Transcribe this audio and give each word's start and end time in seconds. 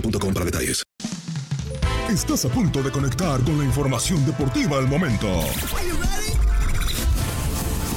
para 0.00 0.44
detalles. 0.44 0.82
Estás 2.10 2.44
a 2.44 2.48
punto 2.48 2.82
de 2.82 2.90
conectar 2.90 3.40
con 3.42 3.58
la 3.58 3.64
información 3.64 4.24
deportiva 4.24 4.78
al 4.78 4.86
momento. 4.86 5.26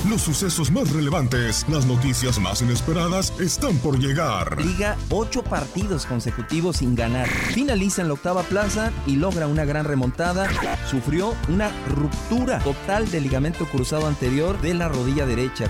Los 0.09 0.22
sucesos 0.22 0.72
más 0.72 0.92
relevantes, 0.92 1.68
las 1.70 1.86
noticias 1.86 2.40
más 2.40 2.64
inesperadas 2.64 3.31
están 3.40 3.78
por 3.78 4.00
llegar. 4.00 4.59
Liga 4.59 4.97
ocho 5.12 5.44
partidos 5.44 6.08
consecutivos 6.08 6.78
sin 6.78 6.96
ganar. 6.96 7.28
Finaliza 7.28 8.02
en 8.02 8.08
la 8.08 8.16
octava 8.16 8.42
plaza 8.42 8.92
y 9.06 9.18
logra 9.18 9.46
una 9.46 9.66
gran 9.66 9.86
remontada. 9.86 10.50
Sufrió 10.90 11.36
una 11.47 11.70
ruptura 11.90 12.58
total 12.58 13.12
del 13.12 13.22
ligamento 13.22 13.66
cruzado 13.66 14.08
anterior 14.08 14.59
de 14.62 14.74
la 14.74 14.90
rodilla 14.90 15.28
derecha. 15.28 15.68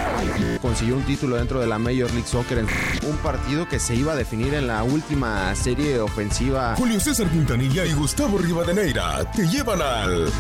Consiguió 0.62 0.96
un 0.96 1.04
título 1.04 1.36
dentro 1.36 1.60
de 1.60 1.68
la 1.68 1.78
Major 1.78 2.10
League 2.12 2.28
Soccer 2.28 2.60
en 2.60 2.68
un 3.10 3.18
partido 3.18 3.68
que 3.68 3.78
se 3.78 3.94
iba 3.96 4.14
a 4.14 4.16
definir 4.16 4.54
en 4.54 4.68
la 4.68 4.84
última 4.84 5.54
serie 5.54 6.00
ofensiva. 6.00 6.76
Julio 6.78 7.02
César 7.02 7.30
Quintanilla 7.30 7.86
y 7.86 7.92
Gustavo 7.92 8.38
Rivadeneira 8.38 9.30
te 9.32 9.46
llevan 9.46 9.82
al 9.82 10.32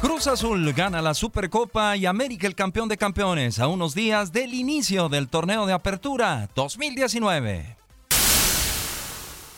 Cruz 0.00 0.26
Azul 0.26 0.74
gana 0.74 1.00
la 1.00 1.14
Supercopa 1.14 1.96
y 1.96 2.04
América 2.04 2.46
el 2.46 2.54
campeón 2.54 2.88
de 2.88 2.98
campeones 2.98 3.58
a 3.58 3.66
unos 3.66 3.94
días 3.94 4.30
del 4.30 4.52
inicio 4.52 5.08
del 5.08 5.28
torneo 5.28 5.64
de 5.64 5.72
apertura 5.72 6.50
2019. 6.54 7.76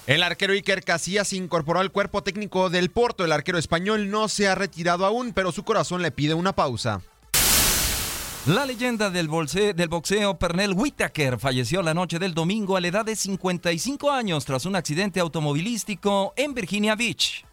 El 0.07 0.23
arquero 0.23 0.53
Iker 0.53 0.85
Casillas 0.85 1.29
se 1.29 1.37
incorporó 1.37 1.81
al 1.81 1.91
cuerpo 1.91 2.23
técnico 2.23 2.71
del 2.71 2.91
Porto. 2.91 3.25
El 3.25 3.33
arquero 3.33 3.59
español 3.59 4.11
no 4.11 4.29
se 4.29 4.47
ha 4.47 4.55
retirado 4.55 5.05
aún, 5.05 5.33
pero 5.33 5.51
su 5.51 5.65
corazón 5.65 6.03
le 6.03 6.13
pide 6.13 6.35
una 6.35 6.55
pausa. 6.55 7.03
La 8.47 8.65
leyenda 8.65 9.11
del, 9.11 9.29
del 9.75 9.89
boxeo 9.89 10.39
Pernell 10.39 10.73
Whitaker 10.73 11.39
falleció 11.39 11.83
la 11.83 11.95
noche 11.95 12.21
del 12.21 12.33
domingo 12.33 12.77
a 12.77 12.81
la 12.81 12.89
edad 12.89 13.05
de 13.05 13.17
55 13.17 14.11
años 14.11 14.45
tras 14.45 14.65
un 14.67 14.77
accidente 14.77 15.19
automovilístico 15.19 16.33
en 16.37 16.55
Virginia 16.55 16.95
Beach. 16.95 17.48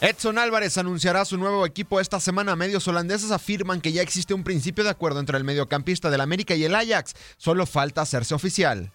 Edson 0.00 0.38
Álvarez 0.38 0.76
anunciará 0.76 1.24
su 1.24 1.38
nuevo 1.38 1.64
equipo 1.64 2.00
esta 2.00 2.20
semana. 2.20 2.56
Medios 2.56 2.86
holandeses 2.88 3.30
afirman 3.30 3.80
que 3.80 3.92
ya 3.92 4.02
existe 4.02 4.34
un 4.34 4.44
principio 4.44 4.84
de 4.84 4.90
acuerdo 4.90 5.20
entre 5.20 5.38
el 5.38 5.44
mediocampista 5.44 6.10
del 6.10 6.20
América 6.20 6.54
y 6.54 6.64
el 6.64 6.74
Ajax. 6.74 7.14
Solo 7.36 7.64
falta 7.64 8.02
hacerse 8.02 8.34
oficial. 8.34 8.92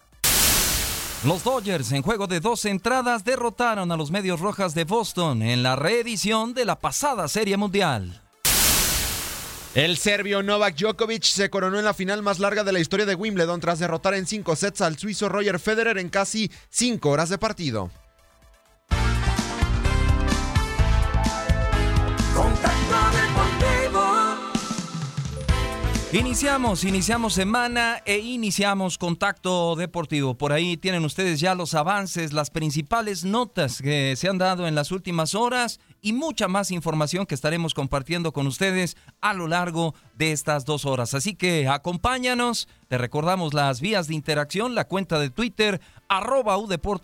Los 1.26 1.44
Dodgers, 1.44 1.92
en 1.92 2.02
juego 2.02 2.28
de 2.28 2.40
dos 2.40 2.64
entradas, 2.66 3.26
derrotaron 3.26 3.92
a 3.92 3.98
los 3.98 4.12
Medios 4.12 4.40
Rojas 4.40 4.74
de 4.74 4.86
Boston 4.86 5.42
en 5.42 5.64
la 5.64 5.76
reedición 5.76 6.54
de 6.54 6.66
la 6.66 6.80
pasada 6.80 7.28
Serie 7.28 7.58
Mundial. 7.58 8.22
El 9.76 9.98
serbio 9.98 10.42
Novak 10.44 10.78
Djokovic 10.78 11.24
se 11.24 11.50
coronó 11.50 11.78
en 11.78 11.86
la 11.86 11.94
final 11.94 12.22
más 12.22 12.40
larga 12.40 12.64
de 12.64 12.72
la 12.72 12.80
historia 12.80 13.06
de 13.06 13.16
Wimbledon 13.16 13.60
tras 13.60 13.80
derrotar 13.80 14.14
en 14.14 14.26
cinco 14.28 14.56
sets 14.56 14.82
al 14.82 14.98
suizo 14.98 15.30
Roger 15.30 15.60
Federer 15.60 15.98
en 15.98 16.10
casi 16.10 16.52
cinco 16.70 17.10
horas 17.10 17.30
de 17.30 17.38
partido. 17.38 17.92
Iniciamos, 26.12 26.86
iniciamos 26.86 27.36
semana 27.36 28.02
e 28.04 28.18
iniciamos 28.18 28.98
contacto 28.98 29.76
deportivo. 29.76 30.34
Por 30.34 30.52
ahí 30.52 30.76
tienen 30.76 31.06
ustedes 31.06 31.40
ya 31.40 31.54
los 31.54 31.76
avances, 31.76 32.34
las 32.34 32.50
principales 32.50 33.26
notas 33.26 33.80
que 33.80 34.16
se 34.16 34.28
han 34.28 34.40
dado 34.40 34.68
en 34.68 34.74
las 34.74 34.92
últimas 34.92 35.36
horas 35.36 35.80
y 36.02 36.14
mucha 36.14 36.48
más 36.48 36.72
información 36.72 37.28
que 37.28 37.36
estaremos 37.36 37.76
compartiendo 37.76 38.32
con 38.32 38.48
ustedes 38.48 38.98
a 39.22 39.36
lo 39.36 39.48
largo 39.48 39.94
de 40.16 40.32
estas 40.32 40.66
dos 40.66 40.84
horas. 40.84 41.14
Así 41.14 41.36
que 41.36 41.68
acompáñanos, 41.68 42.68
te 42.88 42.98
recordamos 42.98 43.54
las 43.54 43.80
vías 43.80 44.08
de 44.08 44.16
interacción, 44.16 44.74
la 44.74 44.86
cuenta 44.86 45.20
de 45.20 45.30
Twitter, 45.30 45.80
arroba 46.08 46.58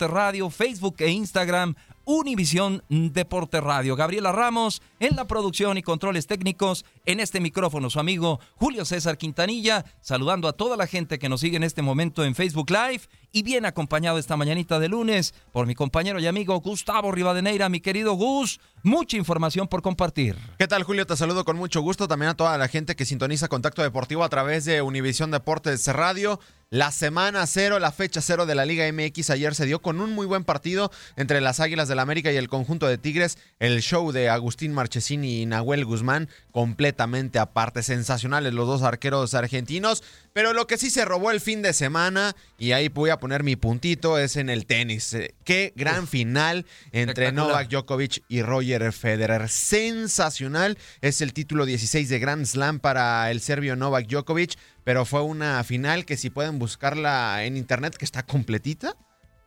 Radio, 0.08 0.50
Facebook 0.50 0.96
e 0.98 1.12
Instagram, 1.12 1.76
Univisión 2.06 2.84
Deporte 2.90 3.60
Radio. 3.60 3.96
Gabriela 3.96 4.32
Ramos 4.32 4.82
en 5.00 5.16
la 5.16 5.26
producción 5.26 5.78
y 5.78 5.82
controles 5.82 6.28
técnicos. 6.28 6.86
En 7.06 7.20
este 7.20 7.40
micrófono, 7.40 7.90
su 7.90 8.00
amigo 8.00 8.40
Julio 8.56 8.86
César 8.86 9.18
Quintanilla, 9.18 9.86
saludando 10.02 10.48
a 10.48 10.54
toda 10.54 10.78
la 10.78 10.88
gente 10.88 11.20
que 11.20 11.30
nos 11.30 11.42
sigue 11.42 11.58
en 11.58 11.64
este 11.64 11.82
momento 11.82 12.24
en 12.24 12.36
Facebook 12.36 12.70
Live 12.70 13.02
y 13.36 13.44
bien 13.44 13.66
acompañado 13.66 14.18
esta 14.18 14.38
mañanita 14.38 14.80
de 14.80 14.88
lunes 14.88 15.34
por 15.52 15.68
mi 15.68 15.76
compañero 15.76 16.22
y 16.22 16.26
amigo 16.26 16.58
Gustavo 16.62 17.12
Rivadeneira. 17.12 17.68
Mi 17.68 17.82
querido 17.82 18.14
Gus, 18.14 18.62
mucha 18.82 19.18
información 19.18 19.68
por 19.68 19.82
compartir. 19.82 20.38
¿Qué 20.58 20.68
tal, 20.68 20.84
Julio? 20.84 21.06
Te 21.06 21.18
saludo 21.18 21.44
con 21.44 21.58
mucho 21.58 21.82
gusto. 21.82 22.08
También 22.08 22.30
a 22.30 22.38
toda 22.38 22.58
la 22.58 22.70
gente 22.70 22.96
que 22.96 23.04
sintoniza 23.04 23.50
Contacto 23.50 23.82
Deportivo 23.82 24.24
a 24.24 24.30
través 24.30 24.64
de 24.64 24.82
Univisión 24.82 25.32
Deportes 25.32 25.86
Radio. 25.88 26.40
La 26.72 26.92
semana 26.92 27.46
cero, 27.46 27.78
la 27.78 27.92
fecha 27.92 28.22
cero 28.22 28.46
de 28.46 28.56
la 28.56 28.66
Liga 28.66 28.92
MX 28.92 29.30
ayer 29.30 29.54
se 29.54 29.68
dio 29.68 29.82
con 29.82 30.02
un 30.02 30.12
muy 30.12 30.26
buen 30.26 30.44
partido 30.44 30.92
entre 31.16 31.40
las 31.40 31.60
Águilas 31.60 31.88
del 31.88 32.00
América 32.00 32.32
y 32.32 32.38
el 32.38 32.50
conjunto 32.50 32.88
de 32.88 32.98
Tigres. 32.98 33.38
El 33.60 33.82
show 33.82 34.12
de 34.12 34.30
Agustín 34.30 34.74
Marchesini 34.74 35.42
y 35.42 35.46
Nahuel 35.46 35.86
Guzmán 35.86 36.28
completamente 36.52 37.38
aparte. 37.38 37.84
Sensacionales 37.84 38.54
los 38.54 38.68
dos 38.68 38.82
arqueros 38.82 39.36
argentinos. 39.36 40.04
Pero 40.34 40.54
lo 40.54 40.66
que 40.66 40.78
sí 40.78 40.90
se 40.90 41.06
robó 41.06 41.32
el 41.32 41.40
fin 41.40 41.62
de 41.62 41.72
semana, 41.72 42.36
y 42.58 42.72
ahí 42.72 42.90
voy 42.90 43.10
a 43.10 43.20
poner 43.26 43.42
mi 43.42 43.56
puntito, 43.56 44.20
es 44.20 44.36
en 44.36 44.52
el 44.52 44.68
tenis. 44.68 45.12
Eh, 45.16 45.34
Qué 45.44 45.74
gran 45.76 46.08
final 46.08 46.64
entre. 46.92 47.32
Novak 47.32 47.70
Djokovic 47.70 48.24
y 48.28 48.44
Roger 48.44 48.94
Federer. 48.94 49.50
Sensacional. 49.50 50.78
Es 51.02 51.22
el 51.22 51.34
título 51.34 51.66
16 51.66 52.08
de 52.08 52.20
Grand 52.20 52.46
Slam 52.46 52.80
para 52.80 53.32
el 53.32 53.42
serbio 53.42 53.76
Novak 53.76 54.06
Djokovic. 54.06 54.60
pero 54.84 55.06
fue 55.06 55.24
una 55.24 55.64
final 55.64 56.06
que 56.06 56.18
si 56.18 56.30
pueden 56.30 56.60
buscarla 56.60 57.44
en 57.46 57.58
internet, 57.58 57.96
que 57.98 58.06
está 58.06 58.22
completita, 58.22 58.96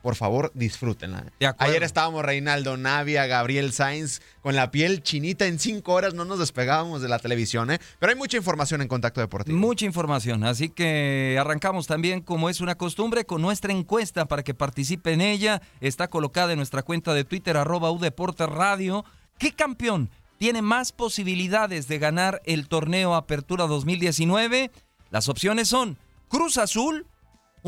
por 0.03 0.15
favor, 0.15 0.53
disfrútenla. 0.55 1.25
Ayer 1.59 1.83
estábamos 1.83 2.25
Reinaldo 2.25 2.77
Navia, 2.77 3.27
Gabriel 3.27 3.73
Sainz, 3.73 4.21
con 4.41 4.55
la 4.55 4.71
piel 4.71 5.03
chinita 5.03 5.47
en 5.47 5.59
cinco 5.59 5.93
horas, 5.93 6.15
no 6.15 6.25
nos 6.25 6.39
despegábamos 6.39 7.03
de 7.03 7.09
la 7.09 7.19
televisión, 7.19 7.71
¿eh? 7.71 7.79
Pero 7.99 8.11
hay 8.11 8.17
mucha 8.19 8.37
información 8.37 8.81
en 8.81 8.89
Contacto 8.89 9.21
Deportivo. 9.21 9.59
Mucha 9.59 9.85
información, 9.85 10.45
así 10.45 10.69
que 10.69 11.37
arrancamos 11.41 11.87
también, 11.87 12.21
como 12.21 12.49
es 12.49 12.61
una 12.61 12.77
costumbre, 12.77 13.25
con 13.25 13.43
nuestra 13.43 13.73
encuesta 13.73 14.27
para 14.27 14.43
que 14.43 14.55
participe 14.55 15.13
en 15.13 15.21
ella. 15.21 15.61
Está 15.81 16.09
colocada 16.09 16.53
en 16.53 16.59
nuestra 16.59 16.83
cuenta 16.83 17.13
de 17.13 17.25
Twitter, 17.25 17.57
arroba 17.57 17.91
Udeporte 17.91 18.47
Radio. 18.47 19.05
¿Qué 19.39 19.53
campeón 19.53 20.11
tiene 20.39 20.63
más 20.63 20.93
posibilidades 20.93 21.89
de 21.89 21.99
ganar 21.99 22.41
el 22.45 22.69
torneo 22.69 23.15
Apertura 23.15 23.67
2019? 23.67 24.71
Las 25.11 25.29
opciones 25.29 25.69
son 25.69 25.99
Cruz 26.29 26.59
Azul, 26.59 27.07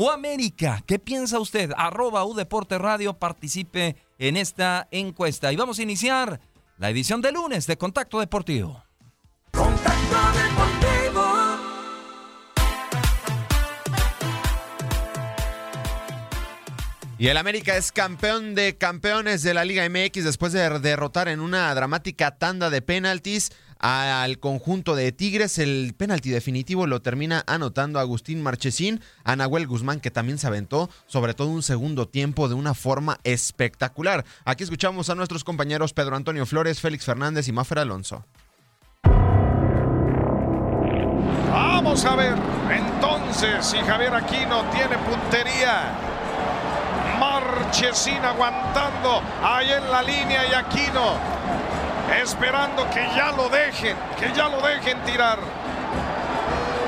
o 0.03 0.09
América. 0.09 0.83
¿Qué 0.87 0.97
piensa 0.97 1.39
usted? 1.39 1.71
Arroba 1.77 2.25
U 2.25 2.33
Deporte 2.33 2.79
Radio, 2.79 3.13
participe 3.13 3.95
en 4.17 4.35
esta 4.35 4.87
encuesta. 4.89 5.51
Y 5.51 5.55
vamos 5.55 5.77
a 5.77 5.83
iniciar 5.83 6.39
la 6.79 6.89
edición 6.89 7.21
de 7.21 7.31
lunes 7.31 7.67
de 7.67 7.77
Contacto 7.77 8.19
Deportivo. 8.19 8.83
Contacto 9.51 10.17
Deportivo. 10.33 11.51
Y 17.19 17.27
el 17.27 17.37
América 17.37 17.77
es 17.77 17.91
campeón 17.91 18.55
de 18.55 18.79
campeones 18.79 19.43
de 19.43 19.53
la 19.53 19.63
Liga 19.63 19.87
MX 19.87 20.23
después 20.23 20.51
de 20.51 20.79
derrotar 20.79 21.27
en 21.27 21.39
una 21.39 21.71
dramática 21.75 22.39
tanda 22.39 22.71
de 22.71 22.81
penaltis 22.81 23.51
al 23.81 24.39
conjunto 24.39 24.95
de 24.95 25.11
Tigres. 25.11 25.57
El 25.57 25.93
penalti 25.97 26.29
definitivo 26.29 26.87
lo 26.87 27.01
termina 27.01 27.43
anotando 27.47 27.99
Agustín 27.99 28.41
Marchesín, 28.41 29.01
a 29.23 29.35
Nahuel 29.35 29.67
Guzmán, 29.67 29.99
que 29.99 30.11
también 30.11 30.37
se 30.37 30.47
aventó, 30.47 30.89
sobre 31.07 31.33
todo 31.33 31.49
un 31.49 31.63
segundo 31.63 32.07
tiempo 32.07 32.47
de 32.47 32.53
una 32.53 32.73
forma 32.73 33.19
espectacular. 33.23 34.23
Aquí 34.45 34.63
escuchamos 34.63 35.09
a 35.09 35.15
nuestros 35.15 35.43
compañeros 35.43 35.93
Pedro 35.93 36.15
Antonio 36.15 36.45
Flores, 36.45 36.79
Félix 36.79 37.05
Fernández 37.05 37.47
y 37.47 37.51
Mafer 37.51 37.79
Alonso. 37.79 38.25
Vamos 41.51 42.05
a 42.05 42.15
ver, 42.15 42.35
entonces, 42.69 43.65
si 43.65 43.77
Javier 43.77 44.13
Aquino 44.13 44.63
tiene 44.71 44.97
puntería. 44.99 45.91
Marchesín 47.19 48.23
aguantando 48.23 49.21
ahí 49.43 49.71
en 49.71 49.91
la 49.91 50.01
línea 50.01 50.47
y 50.49 50.53
Aquino 50.53 51.41
esperando 52.11 52.89
que 52.89 53.07
ya 53.15 53.31
lo 53.31 53.49
dejen, 53.49 53.95
que 54.19 54.31
ya 54.33 54.47
lo 54.47 54.61
dejen 54.61 54.99
tirar. 55.01 55.39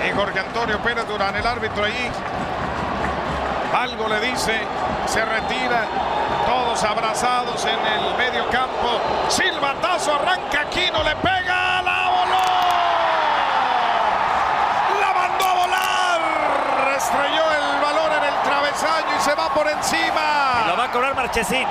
Y 0.08 0.12
Jorge 0.12 0.40
Antonio 0.40 0.80
Pérez 0.80 1.08
Durán, 1.08 1.36
el 1.36 1.48
árbitro 1.48 1.86
ahí, 1.86 2.12
algo 3.74 4.08
le 4.08 4.20
dice, 4.20 4.60
se 5.08 5.26
retira, 5.26 5.86
todos 6.46 6.84
abrazados 6.84 7.66
en 7.66 7.80
el 7.80 8.16
medio 8.18 8.48
campo. 8.50 9.00
Silbatazo, 9.30 10.16
arranca 10.16 10.62
Aquino, 10.62 11.04
le 11.04 11.16
pega, 11.16 11.82
la 11.82 12.10
voló. 12.10 12.44
La 15.02 15.14
mandó 15.14 15.46
a 15.46 15.54
volar. 15.54 16.22
Estrelló 16.98 17.44
el 17.52 17.82
balón 17.82 18.12
en 18.14 18.24
el 18.24 18.42
travesaño 18.44 19.18
y 19.18 19.22
se 19.22 19.36
va 19.36 19.54
por 19.54 19.68
encima. 19.68 20.66
lo 20.68 20.78
va 20.78 20.86
a 20.86 20.92
cobrar 20.92 21.16
Marchesín. 21.16 21.68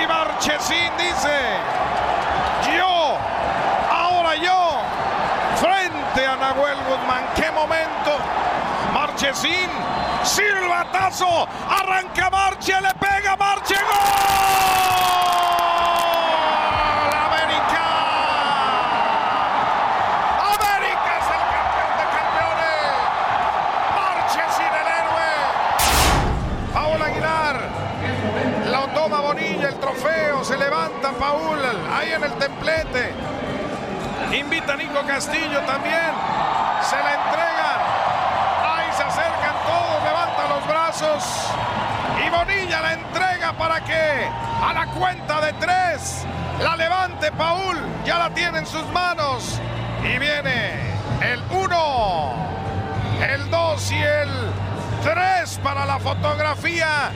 Y 0.00 0.06
Marchesín 0.06 0.92
dice, 0.96 1.56
yo, 2.76 3.16
ahora 3.90 4.36
yo, 4.36 4.82
frente 6.12 6.26
a 6.26 6.52
Guzmán. 6.88 7.24
¡Qué 7.34 7.50
momento! 7.50 8.18
Marchesín, 8.92 9.68
silbatazo, 10.24 11.46
arranca 11.68 12.30
Marche, 12.30 12.74
le 12.80 12.92
pega 12.94 13.29
Invita 34.70 34.74
a 34.74 34.76
Nico 34.76 35.06
Castillo 35.06 35.60
también. 35.60 36.12
Se 36.82 36.96
la 36.96 37.14
entregan. 37.14 37.80
Ahí 38.64 38.92
se 38.96 39.02
acercan 39.02 39.54
todos, 39.66 40.02
levanta 40.04 40.48
los 40.48 40.66
brazos. 40.66 41.50
Y 42.24 42.30
Bonilla 42.30 42.80
la 42.80 42.92
entrega 42.92 43.52
para 43.54 43.80
que 43.80 44.28
a 44.62 44.72
la 44.72 44.86
cuenta 44.86 45.40
de 45.40 45.52
tres 45.54 46.24
la 46.60 46.76
levante 46.76 47.32
Paul. 47.32 47.78
Ya 48.04 48.18
la 48.18 48.30
tiene 48.30 48.58
en 48.58 48.66
sus 48.66 48.86
manos. 48.92 49.60
Y 50.02 50.18
viene 50.18 50.94
el 51.20 51.42
uno, 51.50 52.34
el 53.28 53.50
dos 53.50 53.90
y 53.90 54.00
el 54.00 54.28
tres 55.02 55.58
para 55.62 55.84
la 55.84 55.98
fotografía 55.98 57.10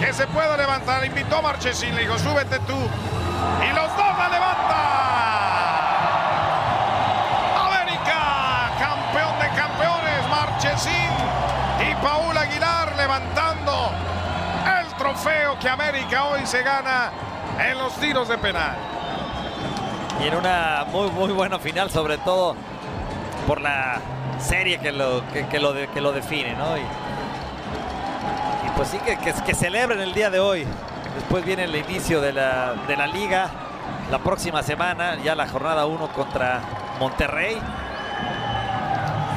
que 0.00 0.12
se 0.12 0.26
pueda 0.28 0.56
levantar. 0.56 1.04
Invitó 1.04 1.38
a 1.38 1.42
Marchesín, 1.42 1.94
le 1.94 2.02
dijo, 2.02 2.18
súbete 2.18 2.58
tú. 2.60 2.76
Y 2.76 3.74
los 3.74 3.96
dos 3.96 4.18
la 4.18 4.28
levantan. 4.28 4.49
Trofeo 15.22 15.58
que 15.58 15.68
América 15.68 16.24
hoy 16.24 16.40
se 16.46 16.62
gana 16.62 17.10
en 17.58 17.78
los 17.78 17.92
tiros 17.96 18.28
de 18.28 18.38
penal. 18.38 18.74
Y 20.22 20.28
en 20.28 20.34
una 20.36 20.84
muy, 20.90 21.10
muy 21.10 21.32
buena 21.32 21.58
final, 21.58 21.90
sobre 21.90 22.18
todo 22.18 22.54
por 23.46 23.60
la 23.60 23.98
serie 24.38 24.78
que 24.78 24.92
lo, 24.92 25.22
que, 25.32 25.46
que 25.46 25.58
lo, 25.58 25.72
de- 25.72 25.88
que 25.88 26.00
lo 26.00 26.12
define, 26.12 26.54
¿no? 26.54 26.76
Y, 26.76 26.80
y 26.80 28.70
pues 28.76 28.88
sí, 28.88 28.98
que, 28.98 29.18
que, 29.18 29.32
que 29.32 29.54
celebren 29.54 30.00
el 30.00 30.12
día 30.14 30.30
de 30.30 30.40
hoy. 30.40 30.66
Después 31.16 31.44
viene 31.44 31.64
el 31.64 31.74
inicio 31.76 32.20
de 32.20 32.32
la, 32.32 32.74
de 32.86 32.96
la 32.96 33.06
liga. 33.06 33.48
La 34.10 34.18
próxima 34.18 34.62
semana, 34.62 35.16
ya 35.22 35.34
la 35.34 35.48
jornada 35.48 35.86
1 35.86 36.08
contra 36.08 36.60
Monterrey. 36.98 37.58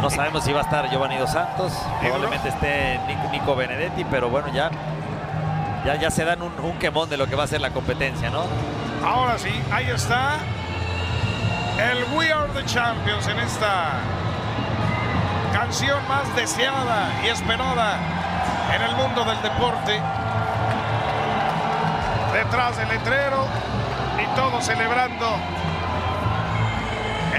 No 0.01 0.09
sabemos 0.09 0.44
si 0.44 0.51
va 0.51 0.59
a 0.62 0.63
estar 0.63 0.89
Giovanni 0.89 1.18
Dos 1.18 1.31
Santos. 1.31 1.74
Probablemente 2.01 2.50
esté 2.50 3.00
Nico, 3.07 3.30
Nico 3.31 3.56
Benedetti, 3.56 4.04
pero 4.06 4.30
bueno, 4.30 4.47
ya, 4.54 4.69
ya, 5.85 5.95
ya 5.95 6.11
se 6.11 6.25
dan 6.25 6.42
un, 6.42 6.54
un 6.59 6.78
quemón 6.80 7.09
de 7.09 7.18
lo 7.18 7.28
que 7.28 7.35
va 7.35 7.44
a 7.44 7.47
ser 7.47 7.61
la 7.61 7.71
competencia, 7.71 8.30
¿no? 8.30 8.45
Ahora 9.06 9.37
sí, 9.37 9.52
ahí 9.71 9.90
está 9.90 10.40
el 11.78 12.04
We 12.16 12.31
Are 12.31 12.49
the 12.54 12.63
Champions 12.66 13.28
en 13.28 13.40
esta 13.40 13.99
canción 15.52 16.07
más 16.07 16.35
deseada 16.35 17.11
y 17.23 17.28
esperada 17.28 17.97
en 18.75 18.81
el 18.81 18.95
mundo 18.95 19.23
del 19.25 19.42
deporte. 19.42 19.99
Detrás 22.33 22.78
del 22.78 22.87
letrero 22.90 23.45
y 24.21 24.35
todos 24.35 24.66
celebrando 24.66 25.37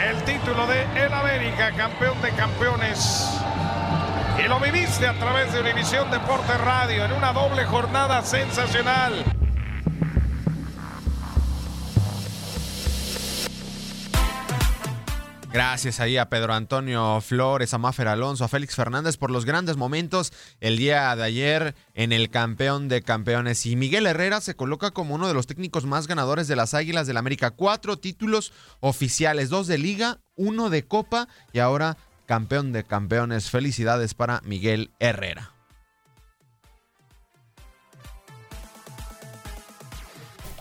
el 0.08 0.22
título 0.24 0.66
de 0.66 0.82
El 1.04 1.12
América, 1.12 1.72
campeón 1.76 2.20
de 2.22 2.30
campeones. 2.30 3.40
Y 4.44 4.48
lo 4.48 4.60
viviste 4.60 5.06
a 5.06 5.18
través 5.18 5.54
de 5.54 5.60
Univisión 5.60 6.10
Deporte 6.10 6.52
Radio 6.58 7.06
en 7.06 7.12
una 7.12 7.32
doble 7.32 7.64
jornada 7.64 8.22
sensacional. 8.22 9.24
Gracias 15.50 15.98
ahí 16.00 16.18
a 16.18 16.28
Pedro 16.28 16.52
Antonio 16.52 17.22
Flores, 17.22 17.72
a 17.72 17.78
Mafer 17.78 18.08
Alonso, 18.08 18.44
a 18.44 18.48
Félix 18.48 18.74
Fernández 18.74 19.16
por 19.16 19.30
los 19.30 19.46
grandes 19.46 19.78
momentos 19.78 20.32
el 20.60 20.76
día 20.76 21.14
de 21.16 21.22
ayer 21.22 21.74
en 21.94 22.12
el 22.12 22.28
campeón 22.28 22.88
de 22.88 23.00
campeones. 23.00 23.64
Y 23.64 23.76
Miguel 23.76 24.04
Herrera 24.04 24.42
se 24.42 24.56
coloca 24.56 24.90
como 24.90 25.14
uno 25.14 25.26
de 25.26 25.32
los 25.32 25.46
técnicos 25.46 25.86
más 25.86 26.06
ganadores 26.06 26.48
de 26.48 26.56
las 26.56 26.74
Águilas 26.74 27.06
del 27.06 27.16
América. 27.16 27.52
Cuatro 27.52 27.96
títulos 27.98 28.52
oficiales, 28.80 29.48
dos 29.48 29.68
de 29.68 29.78
liga, 29.78 30.18
uno 30.34 30.68
de 30.68 30.86
copa 30.86 31.28
y 31.54 31.60
ahora 31.60 31.96
campeón 32.26 32.72
de 32.72 32.84
campeones. 32.84 33.50
Felicidades 33.50 34.14
para 34.14 34.40
Miguel 34.44 34.90
Herrera. 34.98 35.50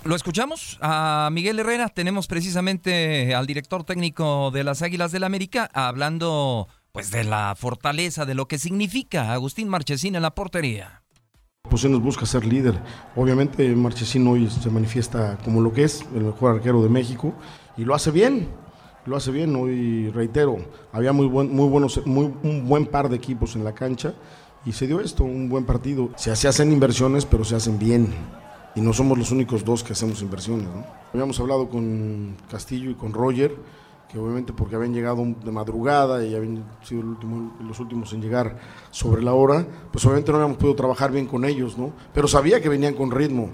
Lo 0.06 0.16
escuchamos 0.16 0.78
a 0.82 1.30
Miguel 1.32 1.60
Herrera. 1.60 1.88
Tenemos 1.88 2.28
precisamente 2.28 3.34
al 3.34 3.48
director 3.48 3.86
técnico 3.86 4.52
de 4.52 4.66
las 4.66 4.82
Águilas 4.82 5.14
del 5.14 5.24
América 5.24 5.70
hablando 5.74 6.68
pues 6.92 7.10
de 7.10 7.24
la 7.24 7.56
fortaleza, 7.56 8.26
de 8.26 8.36
lo 8.36 8.48
que 8.48 8.60
significa 8.60 9.32
Agustín 9.32 9.70
Marchesín 9.70 10.16
en 10.16 10.22
la 10.22 10.36
portería. 10.36 11.04
Pues 11.70 11.86
él 11.86 11.94
nos 11.94 12.02
busca 12.02 12.26
ser 12.26 12.46
líder. 12.46 12.78
Obviamente 13.16 13.68
Marchesín 13.76 14.28
hoy 14.28 14.50
se 14.50 14.70
manifiesta 14.70 15.38
como 15.38 15.62
lo 15.62 15.72
que 15.72 15.86
es, 15.86 16.06
el 16.14 16.26
mejor 16.26 16.58
arquero 16.58 16.84
de 16.84 16.90
México, 16.90 17.34
y 17.78 17.86
lo 17.86 17.96
hace 17.96 18.12
bien. 18.12 18.50
Lo 19.06 19.18
hace 19.18 19.32
bien. 19.32 19.56
Hoy 19.56 20.10
reitero, 20.10 20.58
había 20.92 21.14
muy 21.14 21.28
buen, 21.28 21.54
muy 21.54 21.68
buenos, 21.68 22.06
muy, 22.06 22.34
un 22.44 22.68
buen 22.68 22.86
par 22.86 23.10
de 23.10 23.16
equipos 23.16 23.56
en 23.56 23.64
la 23.64 23.74
cancha 23.74 24.14
y 24.66 24.72
se 24.72 24.88
dio 24.88 25.00
esto, 25.00 25.24
un 25.24 25.50
buen 25.50 25.66
partido. 25.66 26.10
Se, 26.16 26.36
se 26.36 26.48
hacen 26.48 26.72
inversiones, 26.72 27.26
pero 27.26 27.44
se 27.44 27.56
hacen 27.56 27.78
bien. 27.78 28.14
Y 28.76 28.82
no 28.82 28.94
somos 28.94 29.18
los 29.18 29.32
únicos 29.32 29.64
dos 29.64 29.84
que 29.84 29.94
hacemos 29.94 30.22
inversiones. 30.22 30.66
¿no? 30.66 30.86
Habíamos 31.12 31.40
hablado 31.40 31.70
con 31.70 32.36
Castillo 32.50 32.90
y 32.90 32.96
con 32.96 33.14
Roger, 33.14 33.56
que 34.10 34.18
obviamente 34.18 34.54
porque 34.54 34.76
habían 34.76 34.94
llegado 34.94 35.24
de 35.44 35.52
madrugada 35.52 36.26
y 36.26 36.34
habían 36.34 36.64
sido 36.82 37.02
el 37.02 37.08
último, 37.08 37.54
los 37.62 37.80
últimos 37.80 38.14
en 38.14 38.22
llegar 38.22 38.58
sobre 38.90 39.22
la 39.22 39.34
hora, 39.34 39.66
pues 39.92 40.06
obviamente 40.06 40.32
no 40.32 40.38
habíamos 40.38 40.58
podido 40.58 40.76
trabajar 40.76 41.12
bien 41.12 41.28
con 41.28 41.46
ellos, 41.46 41.78
¿no? 41.78 41.94
Pero 42.14 42.28
sabía 42.28 42.62
que 42.62 42.70
venían 42.70 42.94
con 42.94 43.12
ritmo. 43.12 43.50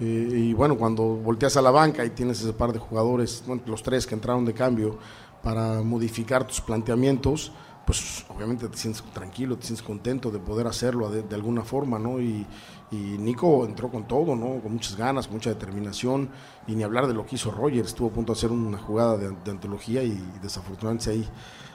Eh, 0.00 0.04
y 0.32 0.52
bueno, 0.54 0.76
cuando 0.76 1.02
volteas 1.02 1.56
a 1.56 1.62
la 1.62 1.70
banca 1.70 2.04
y 2.04 2.10
tienes 2.10 2.40
ese 2.40 2.52
par 2.52 2.72
de 2.72 2.78
jugadores, 2.78 3.42
bueno, 3.46 3.62
los 3.66 3.82
tres 3.82 4.06
que 4.06 4.14
entraron 4.14 4.44
de 4.44 4.54
cambio 4.54 4.98
para 5.42 5.82
modificar 5.82 6.46
tus 6.46 6.60
planteamientos, 6.60 7.52
pues 7.88 8.24
obviamente 8.28 8.68
te 8.68 8.76
sientes 8.76 9.02
tranquilo, 9.14 9.56
te 9.56 9.66
sientes 9.66 9.82
contento 9.82 10.30
de 10.30 10.38
poder 10.38 10.66
hacerlo 10.66 11.08
de, 11.10 11.22
de 11.22 11.34
alguna 11.34 11.62
forma, 11.62 11.98
¿no? 11.98 12.20
Y, 12.20 12.46
y, 12.90 12.96
Nico 12.96 13.64
entró 13.64 13.88
con 13.88 14.06
todo, 14.06 14.36
¿no? 14.36 14.60
Con 14.60 14.74
muchas 14.74 14.94
ganas, 14.94 15.30
mucha 15.30 15.48
determinación, 15.48 16.28
y 16.66 16.74
ni 16.74 16.82
hablar 16.82 17.06
de 17.06 17.14
lo 17.14 17.24
que 17.24 17.36
hizo 17.36 17.50
Roger, 17.50 17.86
estuvo 17.86 18.08
a 18.08 18.12
punto 18.12 18.34
de 18.34 18.38
hacer 18.38 18.50
una 18.50 18.76
jugada 18.76 19.16
de, 19.16 19.30
de 19.42 19.50
antología 19.50 20.02
y, 20.02 20.22
desafortunadamente 20.42 21.10
ahí 21.10 21.26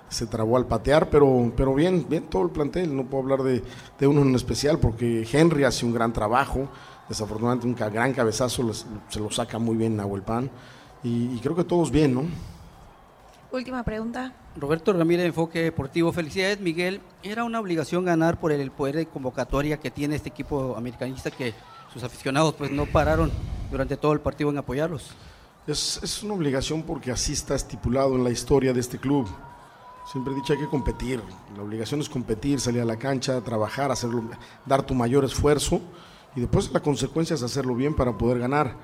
se 0.07 0.27
trabó 0.27 0.57
al 0.57 0.67
patear, 0.67 1.09
pero, 1.09 1.51
pero 1.57 1.73
bien, 1.73 2.05
bien 2.07 2.25
todo 2.29 2.43
el 2.43 2.51
plantel, 2.51 2.95
no 2.95 3.05
puedo 3.05 3.23
hablar 3.23 3.41
de, 3.41 3.63
de 3.99 4.07
uno 4.07 4.21
en 4.21 4.35
especial 4.35 4.77
porque 4.77 5.27
Henry 5.31 5.63
hace 5.63 5.83
un 5.83 5.93
gran 5.93 6.13
trabajo, 6.13 6.69
desafortunadamente 7.09 7.67
un 7.67 7.75
gran 7.75 8.13
cabezazo 8.13 8.73
se 8.73 9.19
lo 9.19 9.31
saca 9.31 9.59
muy 9.59 9.75
bien 9.77 9.95
Nahuel 9.95 10.21
Pan, 10.21 10.49
y, 11.03 11.35
y 11.35 11.39
creo 11.41 11.55
que 11.55 11.63
todos 11.63 11.91
bien, 11.91 12.13
¿no? 12.13 12.23
Última 13.51 13.83
pregunta. 13.83 14.33
Roberto 14.55 14.93
Ramírez, 14.93 15.27
Enfoque 15.27 15.61
Deportivo. 15.61 16.11
Felicidades, 16.11 16.59
Miguel. 16.59 17.01
Era 17.21 17.43
una 17.43 17.59
obligación 17.59 18.03
ganar 18.03 18.39
por 18.39 18.51
el 18.51 18.71
poder 18.71 18.95
de 18.95 19.05
convocatoria 19.05 19.79
que 19.79 19.91
tiene 19.91 20.15
este 20.15 20.29
equipo 20.29 20.75
americanista 20.75 21.29
que 21.29 21.53
sus 21.93 22.03
aficionados 22.03 22.55
pues 22.55 22.71
no 22.71 22.87
pararon 22.87 23.31
durante 23.69 23.95
todo 23.95 24.13
el 24.13 24.21
partido 24.21 24.49
en 24.49 24.57
apoyarlos. 24.57 25.11
Es, 25.67 25.99
es 26.01 26.23
una 26.23 26.33
obligación 26.33 26.81
porque 26.81 27.11
así 27.11 27.33
está 27.33 27.53
estipulado 27.53 28.15
en 28.15 28.23
la 28.23 28.31
historia 28.31 28.73
de 28.73 28.79
este 28.79 28.97
club. 28.97 29.27
Siempre 30.11 30.33
he 30.33 30.35
dicho 30.35 30.53
hay 30.53 30.59
que 30.59 30.67
competir. 30.67 31.21
La 31.55 31.61
obligación 31.61 32.01
es 32.01 32.09
competir, 32.09 32.59
salir 32.59 32.81
a 32.81 32.85
la 32.85 32.97
cancha, 32.97 33.39
trabajar, 33.41 33.91
hacerlo, 33.91 34.23
dar 34.65 34.81
tu 34.81 34.95
mayor 34.95 35.25
esfuerzo 35.25 35.79
y 36.35 36.41
después 36.41 36.71
la 36.71 36.79
consecuencia 36.79 37.35
es 37.35 37.43
hacerlo 37.43 37.75
bien 37.75 37.95
para 37.95 38.17
poder 38.17 38.39
ganar. 38.39 38.75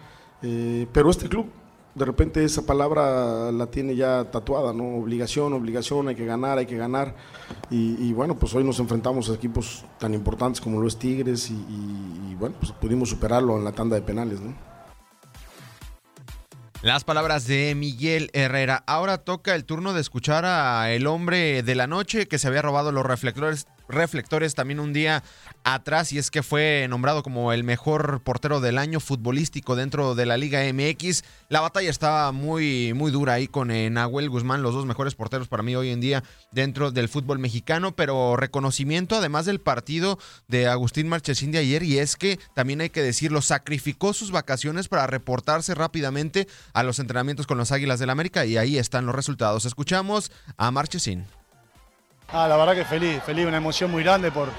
Eh, 0.41 0.87
pero 0.93 1.09
este 1.09 1.27
club 1.27 1.47
de 1.95 2.05
repente 2.05 2.43
esa 2.43 2.65
palabra 2.65 3.51
la 3.51 3.67
tiene 3.67 3.95
ya 3.95 4.25
tatuada, 4.31 4.73
¿no? 4.73 4.95
Obligación, 4.97 5.53
obligación, 5.53 6.07
hay 6.07 6.15
que 6.15 6.25
ganar, 6.25 6.57
hay 6.57 6.65
que 6.65 6.77
ganar. 6.77 7.15
Y, 7.69 8.13
bueno, 8.13 8.37
pues 8.37 8.53
hoy 8.55 8.63
nos 8.63 8.79
enfrentamos 8.79 9.29
a 9.29 9.33
equipos 9.33 9.83
tan 9.97 10.13
importantes 10.13 10.61
como 10.61 10.79
lo 10.79 10.87
es 10.87 10.97
Tigres 10.97 11.49
y, 11.49 11.53
y, 11.53 12.31
y, 12.31 12.35
bueno, 12.35 12.55
pues 12.59 12.71
pudimos 12.71 13.09
superarlo 13.09 13.57
en 13.57 13.63
la 13.63 13.71
tanda 13.71 13.95
de 13.95 14.01
penales, 14.01 14.39
¿no? 14.39 14.55
Las 16.81 17.03
palabras 17.03 17.45
de 17.45 17.75
Miguel 17.75 18.29
Herrera. 18.31 18.83
Ahora 18.87 19.17
toca 19.17 19.53
el 19.53 19.65
turno 19.65 19.93
de 19.93 19.99
escuchar 19.99 20.45
a 20.45 20.89
el 20.91 21.07
hombre 21.07 21.61
de 21.61 21.75
la 21.75 21.87
noche 21.87 22.27
que 22.27 22.39
se 22.39 22.47
había 22.47 22.61
robado 22.61 22.93
los 22.93 23.05
reflectores 23.05 23.67
reflectores 23.89 24.55
también 24.55 24.79
un 24.79 24.93
día 24.93 25.23
atrás 25.63 26.13
y 26.13 26.17
es 26.17 26.31
que 26.31 26.43
fue 26.43 26.87
nombrado 26.89 27.23
como 27.23 27.51
el 27.51 27.63
mejor 27.63 28.21
portero 28.21 28.61
del 28.61 28.77
año 28.77 28.99
futbolístico 28.99 29.75
dentro 29.75 30.15
de 30.15 30.25
la 30.25 30.37
Liga 30.37 30.61
MX. 30.71 31.23
La 31.49 31.61
batalla 31.61 31.89
estaba 31.89 32.31
muy, 32.31 32.93
muy 32.93 33.11
dura 33.11 33.33
ahí 33.33 33.47
con 33.47 33.71
eh, 33.71 33.89
Nahuel 33.89 34.29
Guzmán, 34.29 34.61
los 34.61 34.73
dos 34.73 34.85
mejores 34.85 35.15
porteros 35.15 35.47
para 35.47 35.63
mí 35.63 35.75
hoy 35.75 35.89
en 35.89 35.99
día 35.99 36.23
dentro 36.51 36.91
del 36.91 37.09
fútbol 37.09 37.39
mexicano, 37.39 37.95
pero 37.95 38.37
reconocimiento 38.37 39.15
además 39.15 39.45
del 39.45 39.59
partido 39.59 40.19
de 40.47 40.67
Agustín 40.67 41.07
Marchesín 41.09 41.51
de 41.51 41.57
ayer 41.57 41.83
y 41.83 41.99
es 41.99 42.15
que 42.15 42.39
también 42.53 42.81
hay 42.81 42.89
que 42.89 43.01
decirlo, 43.01 43.41
sacrificó 43.41 44.13
sus 44.13 44.31
vacaciones 44.31 44.87
para 44.87 45.07
reportarse 45.07 45.75
rápidamente 45.75 46.47
a 46.73 46.83
los 46.83 46.99
entrenamientos 46.99 47.47
con 47.47 47.57
los 47.57 47.71
Águilas 47.71 47.99
del 47.99 48.11
América 48.11 48.45
y 48.45 48.57
ahí 48.57 48.77
están 48.77 49.05
los 49.05 49.15
resultados. 49.15 49.65
Escuchamos 49.65 50.31
a 50.57 50.71
Marchesín. 50.71 51.38
Ah, 52.31 52.47
la 52.47 52.57
verdad 52.57 52.75
que 52.75 52.85
feliz, 52.85 53.23
feliz, 53.23 53.47
una 53.47 53.57
emoción 53.57 53.89
muy 53.89 54.03
grande 54.03 54.31
por, 54.31 54.49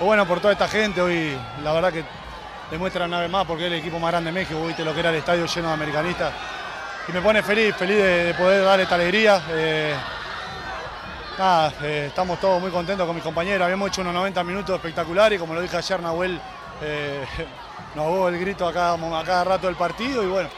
bueno, 0.00 0.26
por 0.26 0.38
toda 0.40 0.52
esta 0.52 0.68
gente. 0.68 1.00
Hoy 1.00 1.34
la 1.62 1.72
verdad 1.72 1.90
que 1.92 2.04
demuestra 2.70 3.06
una 3.06 3.20
vez 3.20 3.30
más 3.30 3.46
porque 3.46 3.66
es 3.66 3.72
el 3.72 3.78
equipo 3.78 3.98
más 3.98 4.10
grande 4.10 4.30
de 4.30 4.34
México, 4.34 4.66
viste 4.66 4.84
lo 4.84 4.92
que 4.92 5.00
era 5.00 5.08
el 5.08 5.16
estadio 5.16 5.46
lleno 5.46 5.68
de 5.68 5.74
americanistas. 5.74 6.32
Y 7.08 7.12
me 7.12 7.22
pone 7.22 7.42
feliz, 7.42 7.74
feliz 7.74 7.96
de, 7.96 8.24
de 8.24 8.34
poder 8.34 8.64
dar 8.64 8.80
esta 8.80 8.96
alegría. 8.96 9.40
Eh, 9.50 9.94
nada, 11.38 11.72
eh, 11.82 12.06
estamos 12.08 12.38
todos 12.38 12.60
muy 12.60 12.70
contentos 12.70 13.06
con 13.06 13.14
mis 13.14 13.24
compañeros. 13.24 13.64
Habíamos 13.64 13.88
hecho 13.88 14.02
unos 14.02 14.12
90 14.12 14.44
minutos 14.44 14.76
espectaculares 14.76 15.36
y 15.36 15.40
como 15.40 15.54
lo 15.54 15.62
dije 15.62 15.76
ayer, 15.76 16.00
Nahuel 16.00 16.38
eh, 16.82 17.24
nos 17.94 18.06
hago 18.06 18.28
el 18.28 18.38
grito 18.38 18.68
a 18.68 18.74
cada, 18.74 18.94
a 18.94 19.24
cada 19.24 19.44
rato 19.44 19.68
del 19.68 19.76
partido 19.76 20.22
y 20.22 20.26
bueno, 20.26 20.50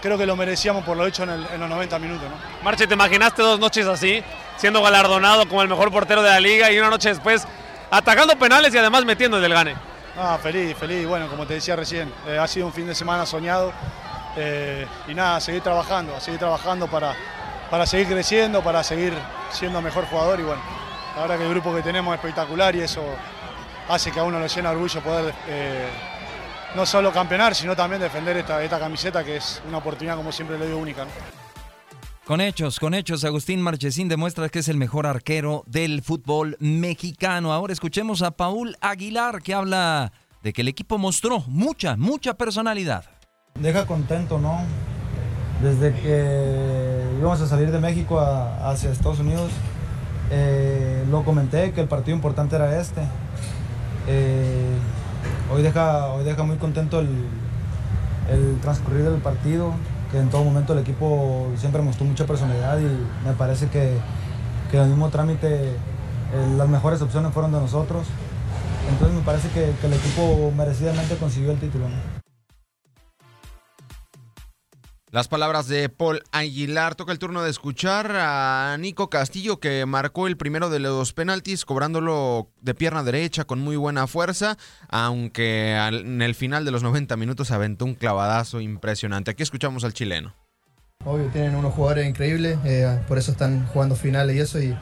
creo 0.00 0.16
que 0.16 0.24
lo 0.24 0.36
merecíamos 0.36 0.84
por 0.84 0.96
lo 0.96 1.06
hecho 1.06 1.24
en, 1.24 1.60
los 1.60 1.68
90 1.68 1.98
minutos. 1.98 2.28
Marche, 2.62 2.86
¿te 2.86 2.94
imaginaste 2.94 3.42
dos 3.42 3.58
noches 3.58 3.86
así, 3.86 4.22
siendo 4.56 4.82
galardonado 4.82 5.48
como 5.48 5.62
el 5.62 5.68
mejor 5.68 5.90
portero 5.90 6.22
de 6.22 6.30
la 6.30 6.40
liga 6.40 6.70
y 6.70 6.78
una 6.78 6.90
noche 6.90 7.10
después 7.10 7.46
atacando 7.90 8.38
penales 8.38 8.74
y 8.74 8.78
además 8.78 9.04
metiendo 9.04 9.44
el 9.44 9.52
gane? 9.52 9.74
Ah, 10.18 10.38
feliz, 10.42 10.76
feliz. 10.76 11.06
Bueno, 11.06 11.28
como 11.28 11.46
te 11.46 11.54
decía 11.54 11.76
recién, 11.76 12.12
eh, 12.26 12.38
ha 12.38 12.46
sido 12.46 12.66
un 12.66 12.72
fin 12.72 12.86
de 12.86 12.94
semana 12.94 13.26
soñado 13.26 13.72
eh, 14.36 14.86
y 15.08 15.14
nada, 15.14 15.40
seguir 15.40 15.62
trabajando, 15.62 16.18
seguir 16.20 16.38
trabajando 16.40 16.86
para, 16.86 17.14
para 17.70 17.86
seguir 17.86 18.08
creciendo, 18.08 18.62
para 18.62 18.82
seguir 18.82 19.12
siendo 19.50 19.82
mejor 19.82 20.06
jugador 20.06 20.40
y 20.40 20.42
bueno, 20.42 20.62
la 21.14 21.22
verdad 21.22 21.38
que 21.38 21.44
el 21.44 21.50
grupo 21.50 21.74
que 21.74 21.82
tenemos 21.82 22.14
es 22.14 22.20
espectacular 22.20 22.74
y 22.76 22.80
eso 22.80 23.02
hace 23.88 24.10
que 24.10 24.20
a 24.20 24.24
uno 24.24 24.40
le 24.40 24.48
llena 24.48 24.70
orgullo 24.70 25.00
poder 25.00 25.34
eh, 25.48 25.88
no 26.74 26.84
solo 26.84 27.12
campeonar, 27.12 27.54
sino 27.54 27.74
también 27.76 28.00
defender 28.00 28.36
esta, 28.36 28.62
esta, 28.62 28.78
camiseta 28.78 29.24
que 29.24 29.36
es 29.36 29.62
una 29.68 29.78
oportunidad, 29.78 30.16
como 30.16 30.32
siempre 30.32 30.58
le 30.58 30.66
digo, 30.66 30.78
única. 30.78 31.06
Con 32.26 32.40
hechos, 32.40 32.80
con 32.80 32.92
hechos, 32.92 33.24
Agustín 33.24 33.62
Marchesín 33.62 34.08
demuestra 34.08 34.48
que 34.48 34.58
es 34.58 34.66
el 34.66 34.76
mejor 34.76 35.06
arquero 35.06 35.62
del 35.68 36.02
fútbol 36.02 36.56
mexicano. 36.58 37.52
Ahora 37.52 37.72
escuchemos 37.72 38.20
a 38.22 38.32
Paul 38.32 38.76
Aguilar 38.80 39.40
que 39.42 39.54
habla 39.54 40.10
de 40.42 40.52
que 40.52 40.62
el 40.62 40.66
equipo 40.66 40.98
mostró 40.98 41.44
mucha, 41.46 41.96
mucha 41.96 42.34
personalidad. 42.34 43.04
Deja 43.54 43.86
contento, 43.86 44.40
¿no? 44.40 44.58
Desde 45.62 45.94
que 45.94 47.04
íbamos 47.16 47.40
a 47.42 47.46
salir 47.46 47.70
de 47.70 47.78
México 47.78 48.18
hacia 48.18 48.90
Estados 48.90 49.20
Unidos, 49.20 49.52
eh, 50.32 51.04
lo 51.08 51.22
comenté 51.22 51.70
que 51.70 51.80
el 51.80 51.86
partido 51.86 52.16
importante 52.16 52.56
era 52.56 52.80
este. 52.80 53.02
Eh, 54.08 54.74
hoy, 55.54 55.62
deja, 55.62 56.08
hoy 56.08 56.24
deja 56.24 56.42
muy 56.42 56.56
contento 56.56 56.98
el 56.98 58.58
transcurrir 58.62 59.04
del 59.04 59.20
partido, 59.20 59.74
que 60.10 60.18
en 60.18 60.28
todo 60.30 60.44
momento 60.44 60.72
el 60.72 60.80
equipo 60.80 61.48
siempre 61.56 61.82
mostró 61.82 62.06
mucha 62.06 62.26
personalidad 62.26 62.78
y 62.78 63.26
me 63.26 63.32
parece 63.36 63.68
que, 63.68 63.98
que 64.70 64.78
en 64.78 64.88
mismo 64.88 65.08
trámite 65.10 65.70
eh, 66.32 66.54
las 66.56 66.68
mejores 66.68 67.00
opciones 67.02 67.32
fueron 67.32 67.52
de 67.52 67.60
nosotros. 67.60 68.06
Entonces 68.90 69.16
me 69.16 69.24
parece 69.24 69.48
que, 69.50 69.64
el 69.86 69.92
equipo 69.92 70.52
merecidamente 70.56 71.16
consiguió 71.16 71.52
el 71.52 71.58
título. 71.58 71.86
Las 75.12 75.28
palabras 75.28 75.68
de 75.68 75.88
Paul 75.88 76.20
Aguilar. 76.32 76.96
Toca 76.96 77.12
el 77.12 77.20
turno 77.20 77.42
de 77.42 77.50
escuchar 77.50 78.10
a 78.16 78.76
Nico 78.80 79.08
Castillo, 79.08 79.60
que 79.60 79.86
marcó 79.86 80.26
el 80.26 80.36
primero 80.36 80.68
de 80.68 80.80
los 80.80 81.12
penaltis, 81.12 81.64
cobrándolo 81.64 82.50
de 82.60 82.74
pierna 82.74 83.04
derecha 83.04 83.44
con 83.44 83.60
muy 83.60 83.76
buena 83.76 84.08
fuerza, 84.08 84.58
aunque 84.88 85.76
en 85.76 86.22
el 86.22 86.34
final 86.34 86.64
de 86.64 86.72
los 86.72 86.82
90 86.82 87.16
minutos 87.16 87.52
aventó 87.52 87.84
un 87.84 87.94
clavadazo 87.94 88.60
impresionante. 88.60 89.30
Aquí 89.30 89.44
escuchamos 89.44 89.84
al 89.84 89.92
chileno. 89.92 90.34
Obvio, 91.04 91.28
tienen 91.28 91.54
unos 91.54 91.72
jugadores 91.72 92.08
increíbles, 92.08 92.58
eh, 92.64 92.98
por 93.06 93.16
eso 93.16 93.30
están 93.30 93.64
jugando 93.68 93.94
finales 93.94 94.34
y 94.34 94.40
eso, 94.40 94.60
y, 94.60 94.76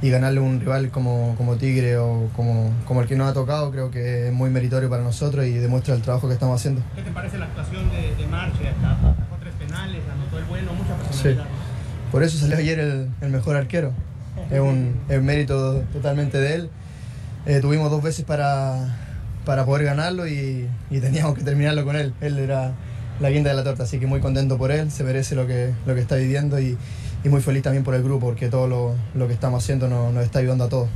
y 0.00 0.08
ganarle 0.08 0.40
a 0.40 0.42
un 0.42 0.58
rival 0.58 0.90
como, 0.90 1.34
como 1.36 1.56
Tigre 1.56 1.98
o 1.98 2.30
como, 2.34 2.72
como 2.86 3.02
el 3.02 3.06
que 3.06 3.16
nos 3.16 3.28
ha 3.28 3.34
tocado, 3.34 3.70
creo 3.70 3.90
que 3.90 4.28
es 4.28 4.32
muy 4.32 4.48
meritorio 4.48 4.88
para 4.88 5.02
nosotros 5.02 5.44
y 5.44 5.52
demuestra 5.52 5.94
el 5.94 6.00
trabajo 6.00 6.28
que 6.28 6.34
estamos 6.34 6.58
haciendo. 6.58 6.80
¿Qué 6.94 7.02
te 7.02 7.10
parece 7.10 7.36
la 7.36 7.44
actuación 7.44 7.90
de, 7.90 8.14
de 8.16 8.26
Marche? 8.26 8.72
Tres 8.72 9.25
penales, 9.76 10.02
anotó 10.10 10.38
el 10.38 10.44
bueno, 10.44 10.72
mucha 10.72 10.94
personalidad. 10.96 11.44
Sí. 11.44 11.50
Por 12.10 12.22
eso 12.22 12.38
salió 12.38 12.56
ayer 12.56 12.78
el, 12.78 13.10
el 13.20 13.30
mejor 13.30 13.56
arquero. 13.56 13.92
Es 14.50 14.60
un, 14.60 14.96
es 15.08 15.22
mérito 15.22 15.82
totalmente 15.92 16.38
de 16.38 16.54
él. 16.54 16.70
Eh, 17.46 17.60
tuvimos 17.60 17.90
dos 17.90 18.02
veces 18.02 18.24
para, 18.24 18.96
para 19.44 19.64
poder 19.64 19.84
ganarlo 19.84 20.26
y, 20.26 20.68
y, 20.90 21.00
teníamos 21.00 21.34
que 21.34 21.42
terminarlo 21.42 21.84
con 21.84 21.96
él. 21.96 22.12
Él 22.20 22.38
era 22.38 22.72
la 23.20 23.30
guinda 23.30 23.50
de 23.50 23.56
la 23.56 23.64
torta, 23.64 23.84
así 23.84 23.98
que 23.98 24.06
muy 24.06 24.20
contento 24.20 24.58
por 24.58 24.70
él, 24.70 24.90
se 24.90 25.04
merece 25.04 25.34
lo 25.34 25.46
que, 25.46 25.72
lo 25.86 25.94
que 25.94 26.00
está 26.00 26.16
viviendo 26.16 26.60
y, 26.60 26.76
y 27.24 27.28
muy 27.28 27.40
feliz 27.40 27.62
también 27.62 27.82
por 27.82 27.94
el 27.94 28.02
grupo, 28.02 28.26
porque 28.26 28.48
todo 28.48 28.66
lo, 28.68 28.94
lo 29.14 29.26
que 29.26 29.32
estamos 29.32 29.62
haciendo 29.62 29.88
nos, 29.88 30.12
nos 30.12 30.24
está 30.24 30.40
ayudando 30.40 30.64
a 30.64 30.68
todos. 30.68 30.88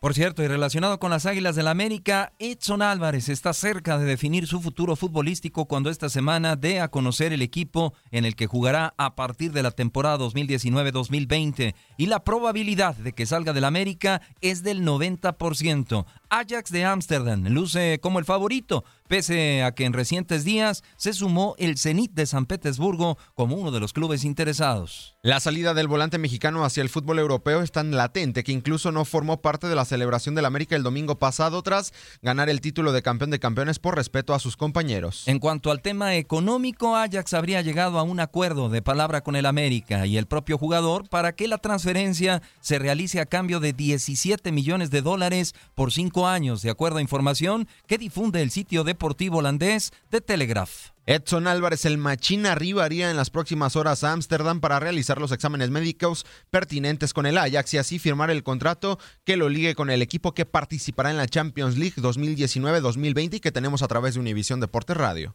Por 0.00 0.14
cierto, 0.14 0.44
y 0.44 0.46
relacionado 0.46 1.00
con 1.00 1.10
las 1.10 1.26
Águilas 1.26 1.56
del 1.56 1.64
la 1.64 1.72
América, 1.72 2.32
Edson 2.38 2.82
Álvarez 2.82 3.28
está 3.28 3.52
cerca 3.52 3.98
de 3.98 4.04
definir 4.04 4.46
su 4.46 4.60
futuro 4.60 4.94
futbolístico 4.94 5.66
cuando 5.66 5.90
esta 5.90 6.08
semana 6.08 6.54
dé 6.54 6.80
a 6.80 6.86
conocer 6.86 7.32
el 7.32 7.42
equipo 7.42 7.94
en 8.12 8.24
el 8.24 8.36
que 8.36 8.46
jugará 8.46 8.94
a 8.96 9.16
partir 9.16 9.50
de 9.50 9.64
la 9.64 9.72
temporada 9.72 10.18
2019-2020 10.18 11.74
y 11.96 12.06
la 12.06 12.22
probabilidad 12.22 12.94
de 12.94 13.12
que 13.12 13.26
salga 13.26 13.52
del 13.52 13.64
América 13.64 14.22
es 14.40 14.62
del 14.62 14.84
90%. 14.84 16.06
Ajax 16.30 16.70
de 16.70 16.84
Ámsterdam 16.84 17.46
luce 17.48 18.00
como 18.02 18.18
el 18.18 18.26
favorito, 18.26 18.84
pese 19.08 19.62
a 19.62 19.72
que 19.72 19.86
en 19.86 19.94
recientes 19.94 20.44
días 20.44 20.82
se 20.98 21.14
sumó 21.14 21.54
el 21.58 21.78
Zenit 21.78 22.12
de 22.12 22.26
San 22.26 22.44
Petersburgo 22.44 23.16
como 23.34 23.56
uno 23.56 23.70
de 23.70 23.80
los 23.80 23.94
clubes 23.94 24.24
interesados. 24.24 25.16
La 25.22 25.40
salida 25.40 25.72
del 25.72 25.88
volante 25.88 26.18
mexicano 26.18 26.64
hacia 26.64 26.82
el 26.82 26.90
fútbol 26.90 27.18
europeo 27.18 27.62
es 27.62 27.72
tan 27.72 27.92
latente 27.92 28.44
que 28.44 28.52
incluso 28.52 28.92
no 28.92 29.06
formó 29.06 29.40
parte 29.40 29.68
de 29.68 29.74
la 29.74 29.86
celebración 29.86 30.34
del 30.34 30.44
América 30.44 30.76
el 30.76 30.82
domingo 30.82 31.18
pasado 31.18 31.62
tras 31.62 31.94
ganar 32.20 32.50
el 32.50 32.60
título 32.60 32.92
de 32.92 33.02
campeón 33.02 33.30
de 33.30 33.38
campeones 33.38 33.78
por 33.78 33.96
respeto 33.96 34.34
a 34.34 34.38
sus 34.38 34.56
compañeros. 34.58 35.26
En 35.26 35.38
cuanto 35.38 35.70
al 35.70 35.80
tema 35.80 36.16
económico, 36.16 36.94
Ajax 36.94 37.32
habría 37.32 37.62
llegado 37.62 37.98
a 37.98 38.02
un 38.02 38.20
acuerdo 38.20 38.68
de 38.68 38.82
palabra 38.82 39.22
con 39.22 39.34
el 39.34 39.46
América 39.46 40.04
y 40.06 40.18
el 40.18 40.26
propio 40.26 40.58
jugador 40.58 41.08
para 41.08 41.32
que 41.32 41.48
la 41.48 41.56
transferencia 41.56 42.42
se 42.60 42.78
realice 42.78 43.20
a 43.20 43.26
cambio 43.26 43.60
de 43.60 43.72
17 43.72 44.52
millones 44.52 44.90
de 44.90 45.00
dólares 45.00 45.54
por 45.74 45.90
años, 46.26 46.62
de 46.62 46.70
acuerdo 46.70 46.98
a 46.98 47.02
información 47.02 47.68
que 47.86 47.98
difunde 47.98 48.42
el 48.42 48.50
sitio 48.50 48.84
deportivo 48.84 49.38
holandés 49.38 49.92
de 50.10 50.20
Telegraph. 50.20 50.90
Edson 51.06 51.46
Álvarez, 51.46 51.86
el 51.86 51.96
machín, 51.96 52.44
arribaría 52.44 53.10
en 53.10 53.16
las 53.16 53.30
próximas 53.30 53.76
horas 53.76 54.04
a 54.04 54.12
Ámsterdam 54.12 54.60
para 54.60 54.78
realizar 54.78 55.18
los 55.18 55.32
exámenes 55.32 55.70
médicos 55.70 56.26
pertinentes 56.50 57.14
con 57.14 57.24
el 57.24 57.38
Ajax 57.38 57.72
y 57.72 57.78
así 57.78 57.98
firmar 57.98 58.30
el 58.30 58.42
contrato 58.42 58.98
que 59.24 59.38
lo 59.38 59.48
ligue 59.48 59.74
con 59.74 59.88
el 59.88 60.02
equipo 60.02 60.34
que 60.34 60.44
participará 60.44 61.10
en 61.10 61.16
la 61.16 61.26
Champions 61.26 61.78
League 61.78 61.96
2019-2020 61.96 63.34
y 63.34 63.40
que 63.40 63.52
tenemos 63.52 63.82
a 63.82 63.88
través 63.88 64.14
de 64.14 64.20
Univisión 64.20 64.60
Deportes 64.60 64.96
Radio. 64.98 65.34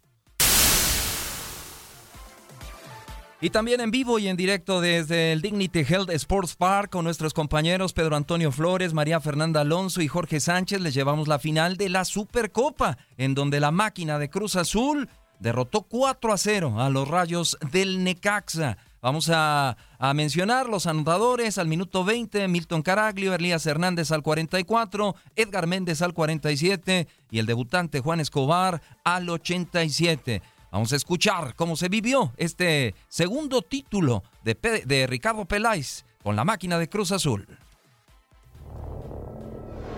Y 3.44 3.50
también 3.50 3.82
en 3.82 3.92
vivo 3.92 4.20
y 4.20 4.30
en 4.30 4.38
directo 4.38 4.80
desde 4.80 5.34
el 5.34 5.42
Dignity 5.42 5.80
Health 5.80 6.10
Sports 6.12 6.56
Park 6.56 6.92
con 6.92 7.04
nuestros 7.04 7.34
compañeros 7.34 7.92
Pedro 7.92 8.16
Antonio 8.16 8.54
Flores, 8.54 8.94
María 8.94 9.20
Fernanda 9.20 9.60
Alonso 9.60 10.02
y 10.02 10.08
Jorge 10.08 10.40
Sánchez 10.40 10.80
les 10.80 10.94
llevamos 10.94 11.28
la 11.28 11.40
final 11.40 11.76
de 11.76 11.90
la 11.90 12.06
Supercopa, 12.06 12.98
en 13.18 13.36
donde 13.36 13.60
la 13.60 13.72
máquina 13.72 14.18
de 14.18 14.30
Cruz 14.30 14.56
Azul 14.56 15.10
derrotó 15.40 15.82
4 15.82 16.32
a 16.32 16.38
0 16.38 16.80
a 16.80 16.90
los 16.90 17.06
rayos 17.06 17.58
del 17.70 18.06
Necaxa. 18.06 18.78
Vamos 19.02 19.30
a, 19.30 19.76
mencionar 20.16 20.70
los 20.70 20.88
anotadores 20.88 21.58
al 21.58 21.68
minuto 21.68 22.06
20, 22.06 22.48
Milton 22.48 22.82
Caraglio, 22.82 23.34
Elías 23.34 23.66
Hernández 23.66 24.12
al 24.12 24.24
44, 24.24 25.16
Edgar 25.36 25.68
Méndez 25.68 26.02
al 26.02 26.14
47 26.14 27.10
y 27.30 27.40
el 27.40 27.46
debutante 27.46 28.00
Juan 28.00 28.22
Escobar 28.22 28.82
al 29.04 29.30
87. 29.30 30.42
Vamos 30.74 30.92
a 30.92 30.96
escuchar 30.96 31.54
cómo 31.56 31.76
se 31.76 31.88
vivió 31.88 32.34
este 32.36 32.96
segundo 33.08 33.62
título 33.62 34.24
de, 34.44 34.56
de 34.86 35.06
Ricardo 35.06 35.46
Peláez 35.46 36.04
con 36.24 36.36
la 36.36 36.44
máquina 36.44 36.80
de 36.80 36.90
Cruz 36.90 37.12
Azul. 37.12 37.48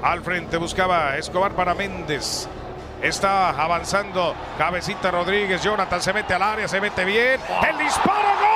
Al 0.03 0.21
frente 0.21 0.57
buscaba 0.57 1.17
Escobar 1.17 1.55
para 1.55 1.73
Méndez. 1.73 2.49
Está 3.01 3.51
avanzando 3.51 4.35
Cabecita 4.57 5.11
Rodríguez. 5.11 5.63
Jonathan 5.63 6.01
se 6.01 6.11
mete 6.11 6.33
al 6.33 6.41
área, 6.43 6.67
se 6.67 6.81
mete 6.81 7.05
bien. 7.05 7.39
El 7.69 7.77
disparo, 7.77 8.27
gol. 8.37 8.55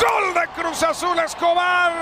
Gol 0.00 0.34
de 0.34 0.48
Cruz 0.60 0.82
Azul 0.94 1.18
Escobar. 1.18 1.92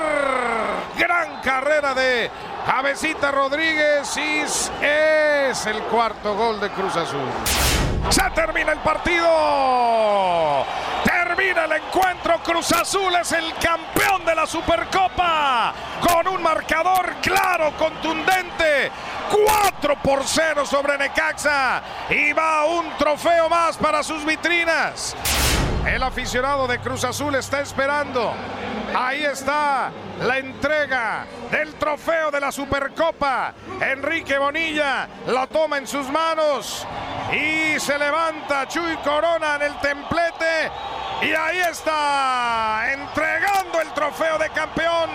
Gran 0.99 1.41
carrera 1.41 1.95
de 1.95 2.31
Cabecita 2.67 3.31
Rodríguez 3.31 4.15
y 4.19 4.41
es 4.41 5.67
el 5.67 5.79
cuarto 5.85 6.35
gol 6.37 6.61
de 6.61 6.69
Cruz 6.69 6.95
Azul. 6.97 7.27
Se 8.11 8.23
termina 8.35 8.73
el 8.73 8.81
partido. 8.81 10.67
Termina 11.05 11.65
el 11.65 11.73
encuentro. 11.73 12.39
Cruz 12.43 12.71
Azul 12.73 13.15
es 13.19 13.33
el 13.33 13.55
campeón 13.55 14.27
de 14.27 14.35
la 14.35 14.47
Supercopa. 14.47 15.73
Con 16.07 16.29
un 16.29 16.43
marcador 16.43 17.15
claro, 17.23 17.73
contundente. 17.79 18.93
4 19.31 19.97
por 20.03 20.23
0 20.23 20.67
sobre 20.67 20.99
Necaxa. 20.99 21.83
Y 22.11 22.35
va 22.35 22.67
un 22.67 22.91
trofeo 22.99 23.49
más 23.49 23.79
para 23.79 24.03
sus 24.03 24.23
vitrinas. 24.27 25.17
El 25.87 26.03
aficionado 26.03 26.67
de 26.67 26.79
Cruz 26.79 27.05
Azul 27.05 27.35
está 27.35 27.63
esperando. 27.63 28.35
Ahí 28.95 29.25
está 29.25 29.91
la 30.21 30.39
entrega 30.39 31.27
del 31.51 31.75
trofeo 31.75 32.31
de 32.31 32.41
la 32.41 32.53
Supercopa. 32.53 33.55
Enrique 33.81 34.37
Bonilla 34.37 35.09
lo 35.27 35.47
toma 35.47 35.79
en 35.79 35.87
sus 35.87 36.09
manos 36.11 36.87
y 37.33 37.81
se 37.81 37.99
levanta 37.99 38.69
Chuy 38.69 38.97
Corona 38.99 39.57
en 39.57 39.63
el 39.63 39.75
templete. 39.81 40.71
Y 41.23 41.33
ahí 41.33 41.59
está, 41.71 42.93
entregando 42.93 43.81
el 43.81 43.93
trofeo 43.93 44.37
de 44.39 44.51
campeón. 44.51 45.11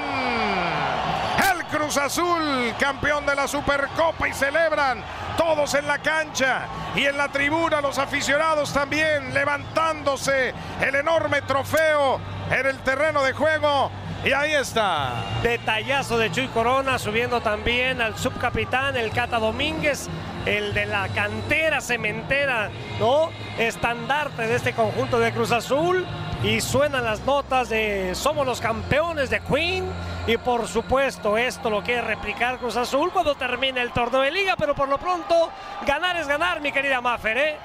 El 1.53 1.65
Cruz 1.65 1.97
Azul, 1.97 2.73
campeón 2.79 3.25
de 3.25 3.35
la 3.35 3.47
Supercopa 3.47 4.27
y 4.27 4.33
celebran 4.33 5.03
todos 5.37 5.75
en 5.75 5.85
la 5.85 5.99
cancha 5.99 6.65
y 6.95 7.05
en 7.05 7.15
la 7.15 7.27
tribuna 7.27 7.79
los 7.79 7.99
aficionados 7.99 8.73
también 8.73 9.33
levantándose 9.33 10.53
el 10.81 10.95
enorme 10.95 11.43
trofeo 11.43 12.19
en 12.51 12.65
el 12.65 12.77
terreno 12.79 13.23
de 13.23 13.33
juego. 13.33 13.91
Y 14.25 14.31
ahí 14.31 14.53
está. 14.53 15.13
Detallazo 15.43 16.17
de 16.17 16.31
Chuy 16.31 16.47
Corona, 16.47 16.97
subiendo 16.97 17.39
también 17.41 18.01
al 18.01 18.17
subcapitán, 18.17 18.97
el 18.97 19.11
Cata 19.11 19.37
Domínguez, 19.37 20.09
el 20.45 20.73
de 20.73 20.85
la 20.85 21.07
cantera 21.09 21.81
cementera, 21.81 22.69
¿no? 22.99 23.29
Estandarte 23.57 24.47
de 24.47 24.55
este 24.55 24.73
conjunto 24.73 25.19
de 25.19 25.31
Cruz 25.31 25.51
Azul. 25.51 26.05
Y 26.43 26.61
suenan 26.61 27.03
las 27.03 27.21
notas 27.21 27.69
de 27.69 28.13
somos 28.13 28.45
los 28.45 28.61
campeones 28.61 29.29
de 29.29 29.39
Queen. 29.39 29.85
Y 30.27 30.37
por 30.37 30.67
supuesto, 30.67 31.37
esto 31.37 31.69
lo 31.69 31.81
quiere 31.81 32.01
replicar 32.01 32.57
Cruz 32.57 32.75
Azul 32.75 33.11
cuando 33.11 33.35
termine 33.35 33.81
el 33.81 33.91
torneo 33.91 34.21
de 34.21 34.31
liga. 34.31 34.55
Pero 34.57 34.75
por 34.75 34.87
lo 34.89 34.97
pronto, 34.97 35.49
ganar 35.85 36.17
es 36.17 36.27
ganar, 36.27 36.61
mi 36.61 36.71
querida 36.71 37.01
Maffer, 37.01 37.37
¿eh? 37.37 37.57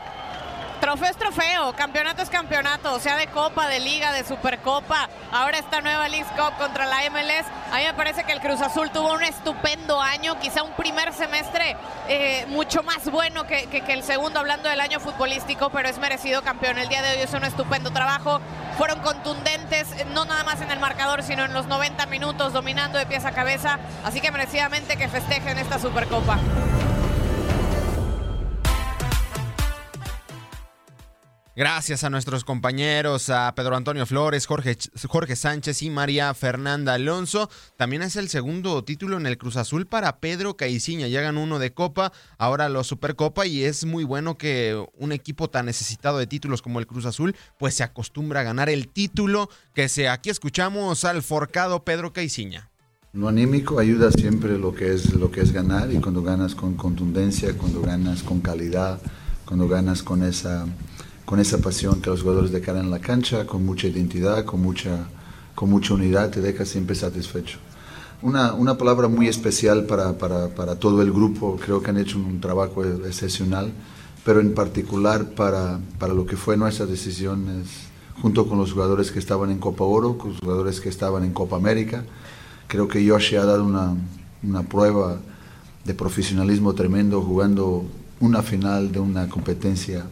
Trofeo 0.82 1.10
es 1.10 1.16
trofeo, 1.16 1.72
campeonato 1.76 2.22
es 2.22 2.28
campeonato, 2.28 2.98
sea 2.98 3.14
de 3.14 3.28
Copa, 3.28 3.68
de 3.68 3.78
Liga, 3.78 4.10
de 4.10 4.24
Supercopa, 4.24 5.08
ahora 5.30 5.58
esta 5.58 5.80
nueva 5.80 6.08
League 6.08 6.26
Cup 6.36 6.58
contra 6.58 6.86
la 6.86 7.08
MLS. 7.08 7.46
A 7.70 7.76
mí 7.76 7.84
me 7.84 7.94
parece 7.94 8.24
que 8.24 8.32
el 8.32 8.40
Cruz 8.40 8.60
Azul 8.60 8.90
tuvo 8.90 9.12
un 9.12 9.22
estupendo 9.22 10.00
año, 10.00 10.40
quizá 10.40 10.64
un 10.64 10.72
primer 10.72 11.12
semestre 11.12 11.76
eh, 12.08 12.46
mucho 12.48 12.82
más 12.82 13.08
bueno 13.12 13.46
que, 13.46 13.68
el 13.86 14.02
segundo, 14.02 14.40
hablando 14.40 14.68
del 14.68 14.80
año 14.80 14.98
futbolístico, 14.98 15.70
pero 15.70 15.88
es 15.88 15.98
merecido 15.98 16.42
campeón. 16.42 16.76
El 16.78 16.88
día 16.88 17.00
de 17.00 17.10
hoy 17.16 17.22
hizo 17.22 17.36
un 17.36 17.44
estupendo 17.44 17.92
trabajo, 17.92 18.40
fueron 18.76 18.98
contundentes, 19.02 19.86
no 20.06 20.24
nada 20.24 20.42
más 20.42 20.62
en 20.62 20.72
el 20.72 20.80
marcador, 20.80 21.22
sino 21.22 21.44
en 21.44 21.52
los 21.52 21.66
90 21.66 22.06
minutos, 22.06 22.52
dominando 22.52 22.98
de 22.98 23.06
pies 23.06 23.24
a 23.24 23.30
cabeza, 23.30 23.78
así 24.04 24.20
que 24.20 24.32
merecidamente 24.32 24.96
que 24.96 25.06
festejen 25.06 25.58
esta 25.58 25.78
Supercopa. 25.78 26.40
Gracias 31.54 32.02
a 32.02 32.08
nuestros 32.08 32.44
compañeros, 32.44 33.28
a 33.28 33.54
Pedro 33.54 33.76
Antonio 33.76 34.06
Flores, 34.06 34.46
Jorge, 34.46 34.74
Jorge 35.06 35.36
Sánchez 35.36 35.82
y 35.82 35.90
María 35.90 36.32
Fernanda 36.32 36.94
Alonso. 36.94 37.50
También 37.76 38.00
es 38.00 38.16
el 38.16 38.30
segundo 38.30 38.82
título 38.84 39.18
en 39.18 39.26
el 39.26 39.36
Cruz 39.36 39.56
Azul 39.56 39.86
para 39.86 40.16
Pedro 40.16 40.56
Caiciña. 40.56 41.08
Ganó 41.08 41.42
uno 41.42 41.58
de 41.58 41.74
Copa, 41.74 42.10
ahora 42.38 42.70
lo 42.70 42.82
Supercopa 42.84 43.46
y 43.46 43.64
es 43.64 43.84
muy 43.84 44.02
bueno 44.04 44.38
que 44.38 44.82
un 44.96 45.12
equipo 45.12 45.50
tan 45.50 45.66
necesitado 45.66 46.16
de 46.16 46.26
títulos 46.26 46.62
como 46.62 46.78
el 46.80 46.86
Cruz 46.86 47.04
Azul 47.04 47.36
pues 47.58 47.74
se 47.74 47.82
acostumbra 47.82 48.40
a 48.40 48.44
ganar 48.44 48.70
el 48.70 48.88
título 48.88 49.50
que 49.74 49.90
se 49.90 50.08
aquí 50.08 50.30
escuchamos 50.30 51.04
al 51.04 51.22
forcado 51.22 51.84
Pedro 51.84 52.14
Caiciña. 52.14 52.70
Lo 53.12 53.28
anímico 53.28 53.78
ayuda 53.78 54.10
siempre 54.10 54.56
lo 54.56 54.74
que 54.74 54.94
es 54.94 55.12
lo 55.12 55.30
que 55.30 55.42
es 55.42 55.52
ganar 55.52 55.92
y 55.92 55.98
cuando 55.98 56.22
ganas 56.22 56.54
con 56.54 56.76
contundencia, 56.76 57.52
cuando 57.58 57.82
ganas 57.82 58.22
con 58.22 58.40
calidad, 58.40 58.98
cuando 59.44 59.68
ganas 59.68 60.02
con 60.02 60.22
esa 60.22 60.66
con 61.24 61.40
esa 61.40 61.58
pasión 61.58 62.00
que 62.00 62.10
los 62.10 62.22
jugadores 62.22 62.52
dejan 62.52 62.78
en 62.78 62.90
la 62.90 62.98
cancha, 62.98 63.46
con 63.46 63.64
mucha 63.64 63.86
identidad, 63.86 64.44
con 64.44 64.60
mucha, 64.60 65.06
con 65.54 65.70
mucha 65.70 65.94
unidad, 65.94 66.30
te 66.30 66.40
deja 66.40 66.64
siempre 66.64 66.94
satisfecho. 66.94 67.58
Una, 68.22 68.54
una 68.54 68.78
palabra 68.78 69.08
muy 69.08 69.28
especial 69.28 69.86
para, 69.86 70.16
para, 70.18 70.48
para, 70.48 70.76
todo 70.76 71.02
el 71.02 71.12
grupo, 71.12 71.58
creo 71.62 71.82
que 71.82 71.90
han 71.90 71.98
hecho 71.98 72.18
un 72.18 72.40
trabajo 72.40 72.84
excepcional, 72.84 73.72
pero 74.24 74.40
en 74.40 74.54
particular 74.54 75.30
para, 75.30 75.80
para 75.98 76.14
lo 76.14 76.24
que 76.24 76.36
fue 76.36 76.56
nuestras 76.56 76.88
decisiones, 76.88 77.66
junto 78.20 78.46
con 78.46 78.58
los 78.58 78.72
jugadores 78.72 79.10
que 79.10 79.18
estaban 79.18 79.50
en 79.50 79.58
Copa 79.58 79.84
Oro, 79.84 80.18
con 80.18 80.30
los 80.30 80.38
jugadores 80.40 80.80
que 80.80 80.88
estaban 80.88 81.24
en 81.24 81.32
Copa 81.32 81.56
América. 81.56 82.04
Creo 82.68 82.86
que 82.86 83.04
Yoshi 83.04 83.36
ha 83.36 83.44
dado 83.44 83.64
una, 83.64 83.96
una 84.42 84.62
prueba 84.62 85.18
de 85.84 85.94
profesionalismo 85.94 86.74
tremendo 86.74 87.20
jugando 87.22 87.84
una 88.20 88.42
final 88.42 88.92
de 88.92 89.00
una 89.00 89.28
competencia 89.28 90.04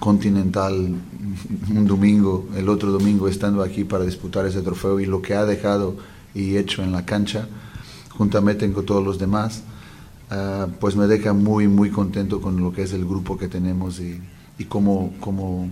continental 0.00 0.74
un 1.70 1.86
domingo, 1.86 2.48
el 2.56 2.68
otro 2.68 2.90
domingo 2.92 3.28
estando 3.28 3.62
aquí 3.62 3.84
para 3.84 4.04
disputar 4.04 4.46
ese 4.46 4.62
trofeo 4.62 5.00
y 5.00 5.06
lo 5.06 5.22
que 5.22 5.34
ha 5.34 5.44
dejado 5.44 5.96
y 6.34 6.56
hecho 6.56 6.82
en 6.82 6.92
la 6.92 7.04
cancha, 7.04 7.48
juntamente 8.10 8.70
con 8.72 8.84
todos 8.86 9.04
los 9.04 9.18
demás, 9.18 9.62
ah, 10.30 10.68
pues 10.80 10.96
me 10.96 11.06
deja 11.06 11.32
muy, 11.32 11.68
muy 11.68 11.90
contento 11.90 12.40
con 12.40 12.60
lo 12.60 12.72
que 12.72 12.82
es 12.82 12.92
el 12.92 13.04
grupo 13.04 13.36
que 13.36 13.48
tenemos 13.48 14.00
y, 14.00 14.20
y 14.58 14.64
cómo, 14.64 15.14
cómo, 15.20 15.68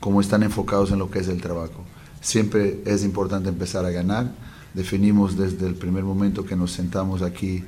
cómo 0.00 0.20
están 0.20 0.42
enfocados 0.42 0.90
en 0.90 0.98
lo 0.98 1.10
que 1.10 1.20
es 1.20 1.28
el 1.28 1.40
trabajo. 1.40 1.84
Siempre 2.20 2.82
es 2.84 3.04
importante 3.04 3.48
empezar 3.48 3.84
a 3.84 3.90
ganar. 3.90 4.32
Definimos 4.74 5.36
desde 5.36 5.66
el 5.66 5.74
primer 5.74 6.04
momento 6.04 6.44
que 6.44 6.56
nos 6.56 6.72
sentamos 6.72 7.22
aquí 7.22 7.64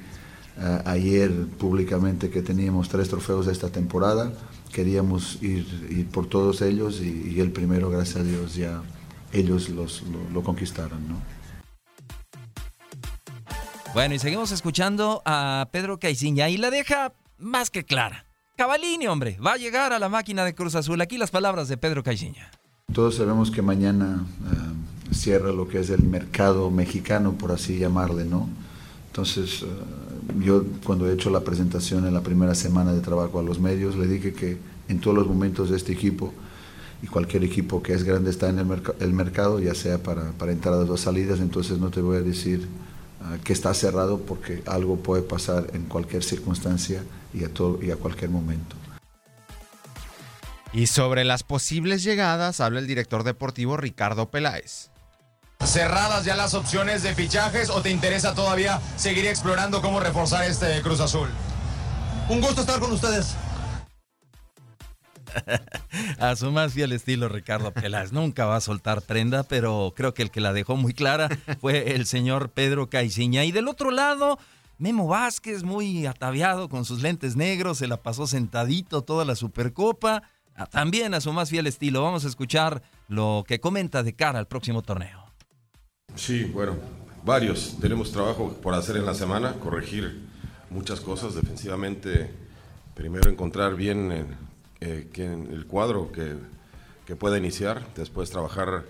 ah, 0.60 0.82
ayer 0.86 1.46
públicamente 1.58 2.30
que 2.30 2.42
teníamos 2.42 2.88
tres 2.88 3.08
trofeos 3.08 3.46
esta 3.46 3.70
temporada 3.70 4.32
queríamos 4.70 5.42
ir, 5.42 5.66
ir 5.90 6.08
por 6.08 6.28
todos 6.28 6.62
ellos 6.62 7.00
y, 7.00 7.32
y, 7.34 7.40
el 7.40 7.52
primero, 7.52 7.90
gracias 7.90 8.16
a 8.18 8.22
Dios, 8.22 8.54
ya 8.54 8.82
ellos 9.32 9.68
los, 9.68 10.02
lo, 10.02 10.18
lo 10.32 10.42
conquistaron. 10.42 11.08
¿no? 11.08 11.16
Bueno, 13.92 14.14
y 14.14 14.18
seguimos 14.18 14.52
escuchando 14.52 15.22
a 15.24 15.68
Pedro 15.72 15.98
Caiciña 15.98 16.48
y 16.48 16.56
la 16.56 16.70
deja 16.70 17.12
más 17.38 17.70
que 17.70 17.84
clara. 17.84 18.26
Cavalini, 18.56 19.06
hombre, 19.06 19.38
va 19.44 19.54
a 19.54 19.56
llegar 19.56 19.92
a 19.92 19.98
la 19.98 20.08
máquina 20.08 20.44
de 20.44 20.54
Cruz 20.54 20.74
Azul. 20.74 21.00
Aquí 21.00 21.18
las 21.18 21.30
palabras 21.30 21.68
de 21.68 21.76
Pedro 21.76 22.02
Caiciña. 22.02 22.50
Todos 22.92 23.16
sabemos 23.16 23.50
que 23.50 23.62
mañana 23.62 24.26
uh, 24.40 25.14
cierra 25.14 25.52
lo 25.52 25.66
que 25.66 25.80
es 25.80 25.90
el 25.90 26.02
mercado 26.02 26.70
mexicano, 26.70 27.32
por 27.32 27.52
así 27.52 27.78
llamarle, 27.78 28.24
¿no? 28.24 28.48
Entonces, 29.06 29.62
uh, 29.62 29.66
yo 30.38 30.64
cuando 30.84 31.08
he 31.08 31.14
hecho 31.14 31.30
la 31.30 31.40
presentación 31.40 32.06
en 32.06 32.14
la 32.14 32.22
primera 32.22 32.54
semana 32.54 32.92
de 32.92 33.00
trabajo 33.00 33.38
a 33.38 33.42
los 33.42 33.60
medios, 33.60 33.96
le 33.96 34.06
dije 34.06 34.32
que 34.32 34.58
en 34.88 35.00
todos 35.00 35.16
los 35.16 35.26
momentos 35.26 35.70
de 35.70 35.76
este 35.76 35.92
equipo 35.92 36.32
y 37.02 37.06
cualquier 37.06 37.44
equipo 37.44 37.82
que 37.82 37.94
es 37.94 38.04
grande 38.04 38.30
está 38.30 38.48
en 38.48 38.58
el, 38.58 38.66
merc 38.66 38.94
el 39.00 39.12
mercado, 39.12 39.60
ya 39.60 39.74
sea 39.74 40.02
para, 40.02 40.32
para, 40.32 40.52
entradas 40.52 40.88
o 40.88 40.96
salidas, 40.96 41.40
entonces 41.40 41.78
no 41.78 41.90
te 41.90 42.00
voy 42.00 42.18
a 42.18 42.20
decir 42.20 42.68
uh, 43.20 43.42
que 43.42 43.52
está 43.52 43.72
cerrado 43.74 44.18
porque 44.20 44.62
algo 44.66 44.96
puede 44.96 45.22
pasar 45.22 45.68
en 45.72 45.84
cualquier 45.84 46.22
circunstancia 46.22 47.02
y 47.32 47.44
a, 47.44 47.48
todo, 47.48 47.78
y 47.82 47.90
a 47.90 47.96
cualquier 47.96 48.30
momento. 48.30 48.76
Y 50.72 50.86
sobre 50.86 51.24
las 51.24 51.42
posibles 51.42 52.04
llegadas 52.04 52.60
habla 52.60 52.78
el 52.78 52.86
director 52.86 53.24
deportivo 53.24 53.76
Ricardo 53.76 54.30
Peláez. 54.30 54.89
¿Cerradas 55.64 56.24
ya 56.24 56.36
las 56.36 56.54
opciones 56.54 57.02
de 57.02 57.14
fichajes 57.14 57.70
o 57.70 57.82
te 57.82 57.90
interesa 57.90 58.34
todavía 58.34 58.80
seguir 58.96 59.26
explorando 59.26 59.82
cómo 59.82 60.00
reforzar 60.00 60.44
este 60.44 60.80
Cruz 60.82 61.00
Azul? 61.00 61.28
Un 62.28 62.40
gusto 62.40 62.62
estar 62.62 62.80
con 62.80 62.92
ustedes. 62.92 63.36
a 66.18 66.36
su 66.36 66.50
más 66.50 66.72
fiel 66.72 66.92
estilo, 66.92 67.28
Ricardo 67.28 67.72
Peláez. 67.72 68.12
Nunca 68.12 68.46
va 68.46 68.56
a 68.56 68.60
soltar 68.60 69.02
prenda, 69.02 69.42
pero 69.42 69.92
creo 69.96 70.14
que 70.14 70.22
el 70.22 70.30
que 70.30 70.40
la 70.40 70.52
dejó 70.52 70.76
muy 70.76 70.94
clara 70.94 71.28
fue 71.60 71.94
el 71.94 72.06
señor 72.06 72.50
Pedro 72.50 72.88
Caiciña. 72.88 73.44
Y 73.44 73.52
del 73.52 73.68
otro 73.68 73.90
lado, 73.90 74.38
Memo 74.78 75.06
Vázquez, 75.06 75.62
muy 75.62 76.06
ataviado 76.06 76.68
con 76.68 76.84
sus 76.84 77.02
lentes 77.02 77.36
negros, 77.36 77.78
se 77.78 77.86
la 77.86 77.98
pasó 77.98 78.26
sentadito 78.26 79.02
toda 79.02 79.24
la 79.24 79.36
Supercopa. 79.36 80.22
También 80.70 81.14
a 81.14 81.20
su 81.20 81.32
más 81.32 81.48
fiel 81.48 81.66
estilo. 81.66 82.02
Vamos 82.02 82.24
a 82.24 82.28
escuchar 82.28 82.82
lo 83.08 83.44
que 83.46 83.60
comenta 83.60 84.02
de 84.02 84.14
cara 84.14 84.38
al 84.38 84.46
próximo 84.46 84.82
torneo. 84.82 85.19
Sí, 86.16 86.44
bueno, 86.44 86.76
varios. 87.24 87.76
Tenemos 87.80 88.12
trabajo 88.12 88.52
por 88.62 88.74
hacer 88.74 88.96
en 88.96 89.06
la 89.06 89.14
semana, 89.14 89.54
corregir 89.54 90.20
muchas 90.70 91.00
cosas 91.00 91.34
defensivamente. 91.34 92.30
Primero 92.94 93.30
encontrar 93.30 93.74
bien 93.74 94.12
eh, 94.80 95.08
eh, 95.14 95.46
el 95.50 95.66
cuadro 95.66 96.12
que, 96.12 96.34
que, 97.06 97.16
pueda 97.16 97.38
iniciar, 97.38 97.86
después 97.94 98.30
trabajar 98.30 98.84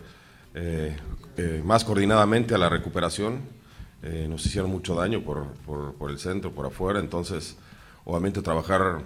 eh, 0.54 0.96
más 1.64 1.84
coordinadamente 1.84 2.54
a 2.54 2.58
la 2.58 2.68
recuperación. 2.68 3.40
nos 4.28 4.44
hicieron 4.46 4.70
mucho 4.70 4.94
daño 4.94 5.22
por, 5.22 5.46
por, 5.66 5.94
por, 5.94 6.10
el 6.10 6.18
centro, 6.18 6.52
por 6.52 6.66
afuera, 6.66 7.00
entonces 7.00 7.56
obviamente 8.04 8.42
trabajar 8.42 9.02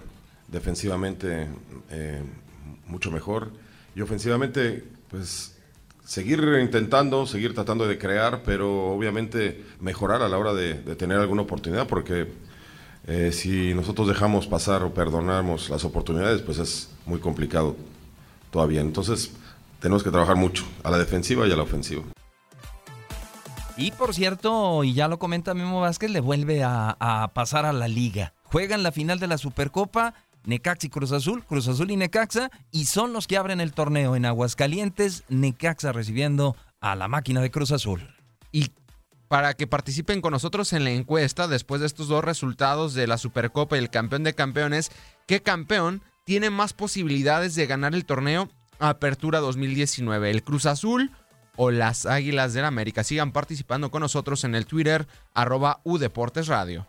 defensivamente 0.47 1.47
mucho 2.87 3.11
mejor 3.11 3.51
y 3.95 4.01
ofensivamente 4.01 4.83
pues 5.09 5.54
seguir 6.05 6.39
intentando, 6.61 7.25
seguir 7.25 7.53
tratando 7.53 7.87
de 7.87 7.97
crear, 7.97 8.43
pero 8.45 8.91
obviamente 8.93 9.65
mejorar 9.79 10.21
a 10.21 10.29
la 10.29 10.37
hora 10.37 10.53
de, 10.53 10.75
tener 10.95 11.19
alguna 11.19 11.41
oportunidad, 11.41 11.87
porque 11.87 12.31
eh, 13.07 13.31
si 13.33 13.73
nosotros 13.73 14.07
dejamos 14.07 14.47
pasar 14.47 14.83
o 14.83 14.93
perdonamos 14.93 15.69
las 15.69 15.83
oportunidades, 15.83 16.41
pues 16.41 16.59
es 16.59 16.89
muy 17.05 17.19
complicado 17.19 17.75
todavía. 18.51 18.81
Entonces 18.81 19.31
tenemos 19.79 20.03
que 20.03 20.11
trabajar 20.11 20.35
mucho 20.35 20.65
a 20.83 20.91
la 20.91 20.97
defensiva 20.97 21.47
y 21.47 21.51
a 21.51 21.55
la 21.55 21.63
ofensiva. 21.63 22.03
Y 23.77 23.91
por 23.91 24.13
cierto, 24.13 24.85
y 24.85 24.93
ya 24.93 25.09
lo 25.09 25.19
comenta 25.19 25.53
Memo 25.53 25.81
Vázquez, 25.81 26.09
le 26.09 26.21
vuelve 26.21 26.63
a, 26.63 26.95
a 26.99 27.33
pasar 27.33 27.65
a 27.65 27.73
la 27.73 27.89
liga. 27.89 28.33
Juegan 28.43 28.83
la 28.83 28.93
final 28.93 29.19
de 29.19 29.27
la 29.27 29.37
Supercopa 29.37 30.13
Necaxa 30.45 30.87
y 30.87 30.89
Cruz 30.89 31.11
Azul, 31.11 31.43
Cruz 31.43 31.67
Azul 31.67 31.91
y 31.91 31.97
Necaxa, 31.97 32.49
y 32.71 32.85
son 32.85 33.13
los 33.13 33.27
que 33.27 33.37
abren 33.37 33.61
el 33.61 33.73
torneo 33.73 34.15
en 34.15 34.25
Aguascalientes, 34.25 35.23
Necaxa 35.29 35.91
recibiendo 35.91 36.55
a 36.79 36.95
la 36.95 37.07
máquina 37.07 37.41
de 37.41 37.51
Cruz 37.51 37.71
Azul. 37.71 38.07
Y 38.51 38.71
para 39.27 39.53
que 39.55 39.67
participen 39.67 40.21
con 40.21 40.31
nosotros 40.31 40.71
en 40.73 40.83
la 40.83 40.91
encuesta 40.91 41.47
después 41.47 41.81
de 41.81 41.87
estos 41.87 42.07
dos 42.07 42.23
resultados 42.23 42.93
de 42.93 43.07
la 43.07 43.17
Supercopa 43.17 43.75
y 43.75 43.79
el 43.79 43.89
campeón 43.89 44.23
de 44.23 44.33
campeones, 44.33 44.91
¿qué 45.27 45.41
campeón 45.41 46.01
tiene 46.25 46.49
más 46.49 46.73
posibilidades 46.73 47.55
de 47.55 47.65
ganar 47.65 47.95
el 47.95 48.05
torneo 48.05 48.49
Apertura 48.79 49.39
2019? 49.39 50.29
¿El 50.29 50.43
Cruz 50.43 50.65
Azul 50.65 51.11
o 51.55 51.71
las 51.71 52.05
Águilas 52.05 52.53
del 52.53 52.65
América? 52.65 53.03
Sigan 53.03 53.31
participando 53.31 53.89
con 53.89 54.01
nosotros 54.01 54.43
en 54.43 54.55
el 54.55 54.65
Twitter 54.65 55.07
arroba 55.33 55.81
Udeportes 55.83 56.47
Radio. 56.47 56.87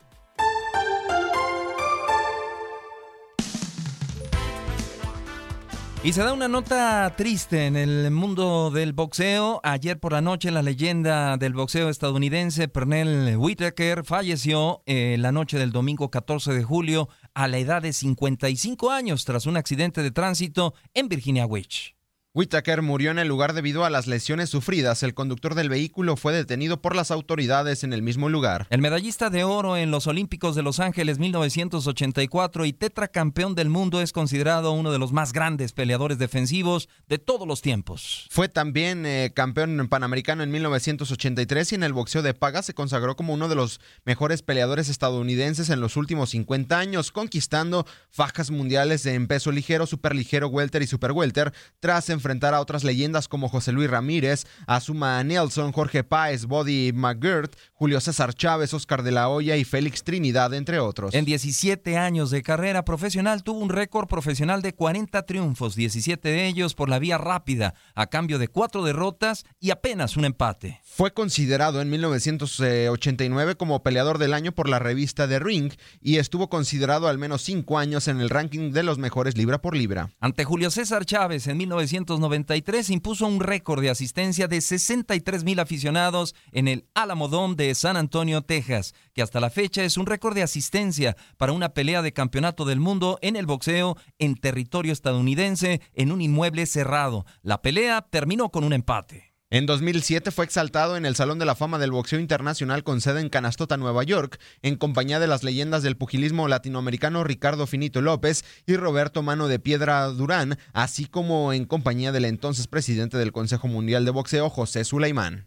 Y 6.07 6.13
se 6.13 6.23
da 6.23 6.33
una 6.33 6.47
nota 6.47 7.13
triste 7.17 7.67
en 7.67 7.75
el 7.75 8.13
mundo 8.13 8.71
del 8.71 8.93
boxeo. 8.93 9.59
Ayer 9.65 9.99
por 9.99 10.13
la 10.13 10.21
noche 10.21 10.53
la 10.53 10.63
leyenda 10.63 11.37
del 11.37 11.53
boxeo 11.53 11.89
estadounidense 11.89 12.69
Pernell 12.69 13.37
Whitaker 13.37 14.05
falleció 14.05 14.85
eh, 14.87 15.17
la 15.19 15.33
noche 15.33 15.59
del 15.59 15.73
domingo 15.73 16.09
14 16.09 16.55
de 16.55 16.63
julio 16.63 17.09
a 17.35 17.49
la 17.49 17.59
edad 17.59 17.83
de 17.83 17.93
55 17.93 18.93
años 18.93 19.25
tras 19.25 19.47
un 19.47 19.57
accidente 19.57 20.05
de 20.05 20.13
tránsito 20.13 20.75
en 20.95 21.09
Virginia 21.09 21.49
Beach. 21.49 21.96
Whitaker 22.37 22.83
murió 22.83 23.13
en 23.13 23.19
el 23.19 23.29
lugar 23.29 23.55
debido 23.55 23.87
a 23.87 23.89
las 23.89 24.07
lesiones 24.07 24.51
sufridas. 24.51 25.03
El 25.03 25.15
conductor 25.15 25.55
del 25.55 25.71
vehículo 25.71 26.17
fue 26.17 26.35
detenido 26.35 26.83
por 26.83 26.95
las 26.95 27.11
autoridades 27.11 27.83
en 27.83 27.95
el 27.95 28.03
mismo 28.03 28.29
lugar. 28.29 28.67
El 28.69 28.83
medallista 28.83 29.31
de 29.31 29.45
oro 29.45 29.79
en 29.79 29.91
los 29.91 30.07
Olímpicos 30.07 30.55
de 30.55 30.63
Los 30.63 30.79
Ángeles 30.79 31.19
1984 31.19 32.67
y 32.67 32.75
tetracampeón 32.75 33.55
del 33.55 33.71
mundo 33.71 34.03
es 34.03 34.13
considerado 34.13 34.73
uno 34.73 34.93
de 34.93 34.99
los 34.99 35.15
más 35.15 35.33
grandes 35.33 35.73
peleadores 35.73 36.19
defensivos 36.19 36.91
de 37.09 37.17
todos 37.17 37.49
los 37.49 37.63
tiempos. 37.63 38.27
Fue 38.29 38.51
también 38.51 39.07
eh, 39.07 39.33
campeón 39.35 39.89
panamericano 39.89 40.43
en 40.43 40.51
1983 40.51 41.73
y 41.73 41.75
en 41.77 41.85
el 41.85 41.95
boxeo 41.95 42.21
de 42.21 42.35
paga 42.35 42.63
se 42.63 42.75
consagró 42.75 43.17
como 43.17 43.33
uno 43.33 43.49
de 43.49 43.55
los 43.55 43.81
mejores 44.05 44.43
peleadores 44.43 44.91
estadounidenses 44.91 45.71
en 45.71 45.81
los 45.81 45.97
últimos 45.97 46.29
50 46.29 46.79
años, 46.79 47.13
conquistando 47.13 47.87
fajas 48.11 48.51
mundiales 48.51 49.07
en 49.07 49.27
peso 49.27 49.53
ligero, 49.53 49.87
superligero, 49.87 50.49
welter 50.49 50.83
y 50.83 50.87
super 50.87 51.13
welter 51.13 51.55
tras 51.81 52.11
enfrentar 52.11 52.26
enfrentar 52.27 52.55
a 52.55 52.61
otras 52.61 52.83
leyendas 52.83 53.29
como 53.29 53.49
José 53.49 53.71
Luis 53.71 53.89
Ramírez, 53.89 54.47
Azuma 54.67 55.23
Nelson, 55.23 55.71
Jorge 55.71 56.03
Páez, 56.03 56.47
Body 56.47 56.91
McGirt, 56.93 57.55
Julio 57.73 58.01
César 58.01 58.35
Chávez, 58.35 58.75
Oscar 58.75 59.05
de 59.05 59.13
la 59.13 59.29
Hoya 59.29 59.57
y 59.57 59.63
Félix 59.63 60.03
Trinidad, 60.03 60.53
entre 60.53 60.81
otros. 60.81 61.15
En 61.15 61.25
17 61.25 61.97
años 61.97 62.33
de 62.33 62.43
carrera 62.43 62.85
profesional 62.85 63.45
tuvo 63.45 63.61
un 63.61 63.69
récord 63.69 64.09
profesional 64.09 64.61
de 64.61 64.75
40 64.75 65.23
triunfos, 65.23 65.77
17 65.77 66.29
de 66.29 66.49
ellos 66.49 66.75
por 66.75 66.89
la 66.89 66.99
vía 66.99 67.17
rápida, 67.17 67.75
a 67.95 68.09
cambio 68.09 68.41
de 68.41 68.49
cuatro 68.49 68.83
derrotas 68.83 69.45
y 69.61 69.71
apenas 69.71 70.17
un 70.17 70.25
empate. 70.25 70.81
Fue 70.83 71.13
considerado 71.13 71.81
en 71.81 71.91
1989 71.91 73.55
como 73.55 73.85
peleador 73.85 74.19
del 74.19 74.35
año 74.35 74.51
por 74.51 74.69
la 74.69 74.81
revista 74.81 75.29
The 75.29 75.39
Ring 75.39 75.73
y 76.01 76.17
estuvo 76.17 76.49
considerado 76.49 77.07
al 77.07 77.19
menos 77.19 77.43
cinco 77.43 77.79
años 77.79 78.09
en 78.09 78.21
el 78.21 78.31
ranking 78.31 78.73
de 78.73 78.83
los 78.83 78.99
mejores 78.99 79.37
libra 79.37 79.63
por 79.63 79.77
libra. 79.77 80.11
Ante 80.19 80.43
Julio 80.43 80.73
César 80.73 81.05
Chávez 81.05 81.47
en 81.47 81.59
1990 81.59 82.06
1993 82.07 82.91
impuso 82.91 83.27
un 83.27 83.41
récord 83.41 83.83
de 83.83 83.91
asistencia 83.91 84.47
de 84.47 84.61
63 84.61 85.43
mil 85.43 85.59
aficionados 85.59 86.37
en 86.53 86.69
el 86.69 86.87
Alamo 86.95 87.27
Dome 87.27 87.57
de 87.57 87.75
San 87.75 87.97
Antonio, 87.97 88.43
Texas, 88.43 88.95
que 89.13 89.23
hasta 89.23 89.41
la 89.41 89.51
fecha 89.51 89.83
es 89.83 89.97
un 89.97 90.07
récord 90.07 90.35
de 90.35 90.43
asistencia 90.43 91.17
para 91.37 91.53
una 91.53 91.71
pelea 91.71 92.03
de 92.03 92.13
campeonato 92.13 92.65
del 92.65 92.79
mundo 92.79 93.19
en 93.23 93.35
el 93.35 93.47
boxeo 93.47 93.97
en 94.19 94.37
territorio 94.37 94.93
estadounidense 94.93 95.81
en 95.95 96.13
un 96.13 96.21
inmueble 96.21 96.67
cerrado. 96.67 97.27
La 97.43 97.61
pelea 97.61 98.07
terminó 98.09 98.51
con 98.51 98.63
un 98.63 98.73
empate. 98.73 99.26
En 99.49 99.65
2007 99.65 100.33
fue 100.33 100.45
exaltado 100.45 100.97
en 100.97 101.07
el 101.07 101.15
Salón 101.15 101.39
de 101.39 101.45
la 101.45 101.55
Fama 101.55 101.79
del 101.79 101.93
Boxeo 101.93 102.19
Internacional 102.19 102.83
con 102.83 103.01
sede 103.01 103.21
en 103.21 103.29
Canastota, 103.29 103.77
Nueva 103.77 104.03
York, 104.03 104.41
en 104.63 104.75
compañía 104.75 105.21
de 105.21 105.29
las 105.29 105.45
leyendas 105.45 105.85
del 105.85 105.97
pugilismo 105.97 106.49
latinoamericano 106.49 107.23
Ricardo 107.23 107.69
Finito 107.69 108.03
López 108.03 108.45
y 108.67 108.75
Roberto 108.75 109.23
Mano 109.23 109.47
de 109.47 109.61
Piedra 109.61 110.09
Durán, 110.09 110.59
así 110.73 111.07
como 111.07 111.53
en 111.53 111.65
compañía 111.65 112.11
del 112.11 112.25
entonces 112.25 112.67
presidente 112.67 113.19
del 113.19 113.31
Consejo 113.31 113.69
Mundial 113.69 114.05
de 114.05 114.11
Boxeo, 114.11 114.51
José 114.51 114.83
Sulaimán. 114.83 115.47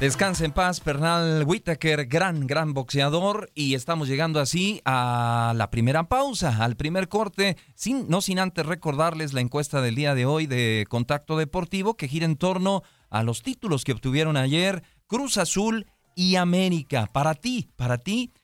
Descansa 0.00 0.44
en 0.44 0.52
paz, 0.52 0.80
Pernal 0.80 1.44
Whitaker, 1.46 2.04
gran, 2.04 2.46
gran 2.46 2.74
boxeador. 2.74 3.50
Y 3.54 3.74
estamos 3.74 4.08
llegando 4.08 4.40
así 4.40 4.82
a 4.84 5.54
la 5.56 5.70
primera 5.70 6.06
pausa, 6.06 6.62
al 6.62 6.76
primer 6.76 7.08
corte, 7.08 7.56
sin, 7.74 8.06
no 8.06 8.20
sin 8.20 8.38
antes 8.38 8.66
recordarles 8.66 9.32
la 9.32 9.40
encuesta 9.40 9.80
del 9.80 9.94
día 9.94 10.14
de 10.14 10.26
hoy 10.26 10.46
de 10.46 10.84
Contacto 10.90 11.38
Deportivo, 11.38 11.96
que 11.96 12.08
gira 12.08 12.26
en 12.26 12.36
torno 12.36 12.82
a 13.08 13.22
los 13.22 13.42
títulos 13.42 13.84
que 13.84 13.92
obtuvieron 13.92 14.36
ayer 14.36 14.82
Cruz 15.06 15.38
Azul 15.38 15.86
y 16.14 16.36
América. 16.36 17.08
Para 17.10 17.34
ti, 17.34 17.70
para 17.76 17.96
ti, 17.96 18.34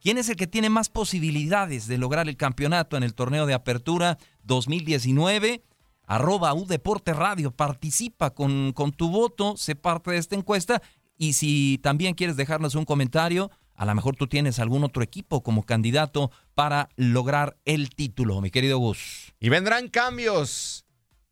¿quién 0.00 0.16
es 0.16 0.30
el 0.30 0.36
que 0.36 0.46
tiene 0.46 0.70
más 0.70 0.88
posibilidades 0.88 1.86
de 1.86 1.98
lograr 1.98 2.30
el 2.30 2.38
campeonato 2.38 2.96
en 2.96 3.02
el 3.02 3.14
torneo 3.14 3.44
de 3.44 3.52
apertura 3.52 4.16
2019? 4.44 5.62
Arroba 6.06 6.54
U 6.54 6.66
Deporte 6.66 7.12
Radio, 7.12 7.50
participa 7.50 8.30
con, 8.30 8.72
con 8.72 8.92
tu 8.92 9.10
voto, 9.10 9.56
sé 9.56 9.74
parte 9.76 10.10
de 10.10 10.18
esta 10.18 10.36
encuesta 10.36 10.82
y 11.16 11.34
si 11.34 11.78
también 11.82 12.14
quieres 12.14 12.36
dejarnos 12.36 12.74
un 12.74 12.84
comentario, 12.84 13.50
a 13.74 13.84
lo 13.84 13.94
mejor 13.94 14.16
tú 14.16 14.26
tienes 14.26 14.58
algún 14.58 14.84
otro 14.84 15.02
equipo 15.02 15.42
como 15.42 15.64
candidato 15.64 16.30
para 16.54 16.88
lograr 16.96 17.56
el 17.64 17.90
título, 17.90 18.40
mi 18.40 18.50
querido 18.50 18.78
Gus. 18.78 19.34
Y 19.40 19.48
vendrán 19.48 19.88
cambios. 19.88 20.86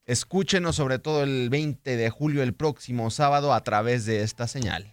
Escúchenos 0.05 0.77
sobre 0.77 0.99
todo 0.99 1.23
el 1.23 1.49
20 1.49 1.97
de 1.97 2.11
julio, 2.11 2.43
el 2.43 2.55
próximo 2.55 3.11
sábado, 3.11 3.55
a 3.55 3.63
través 3.63 4.05
de 4.05 4.23
esta 4.23 4.49
señal. 4.49 4.93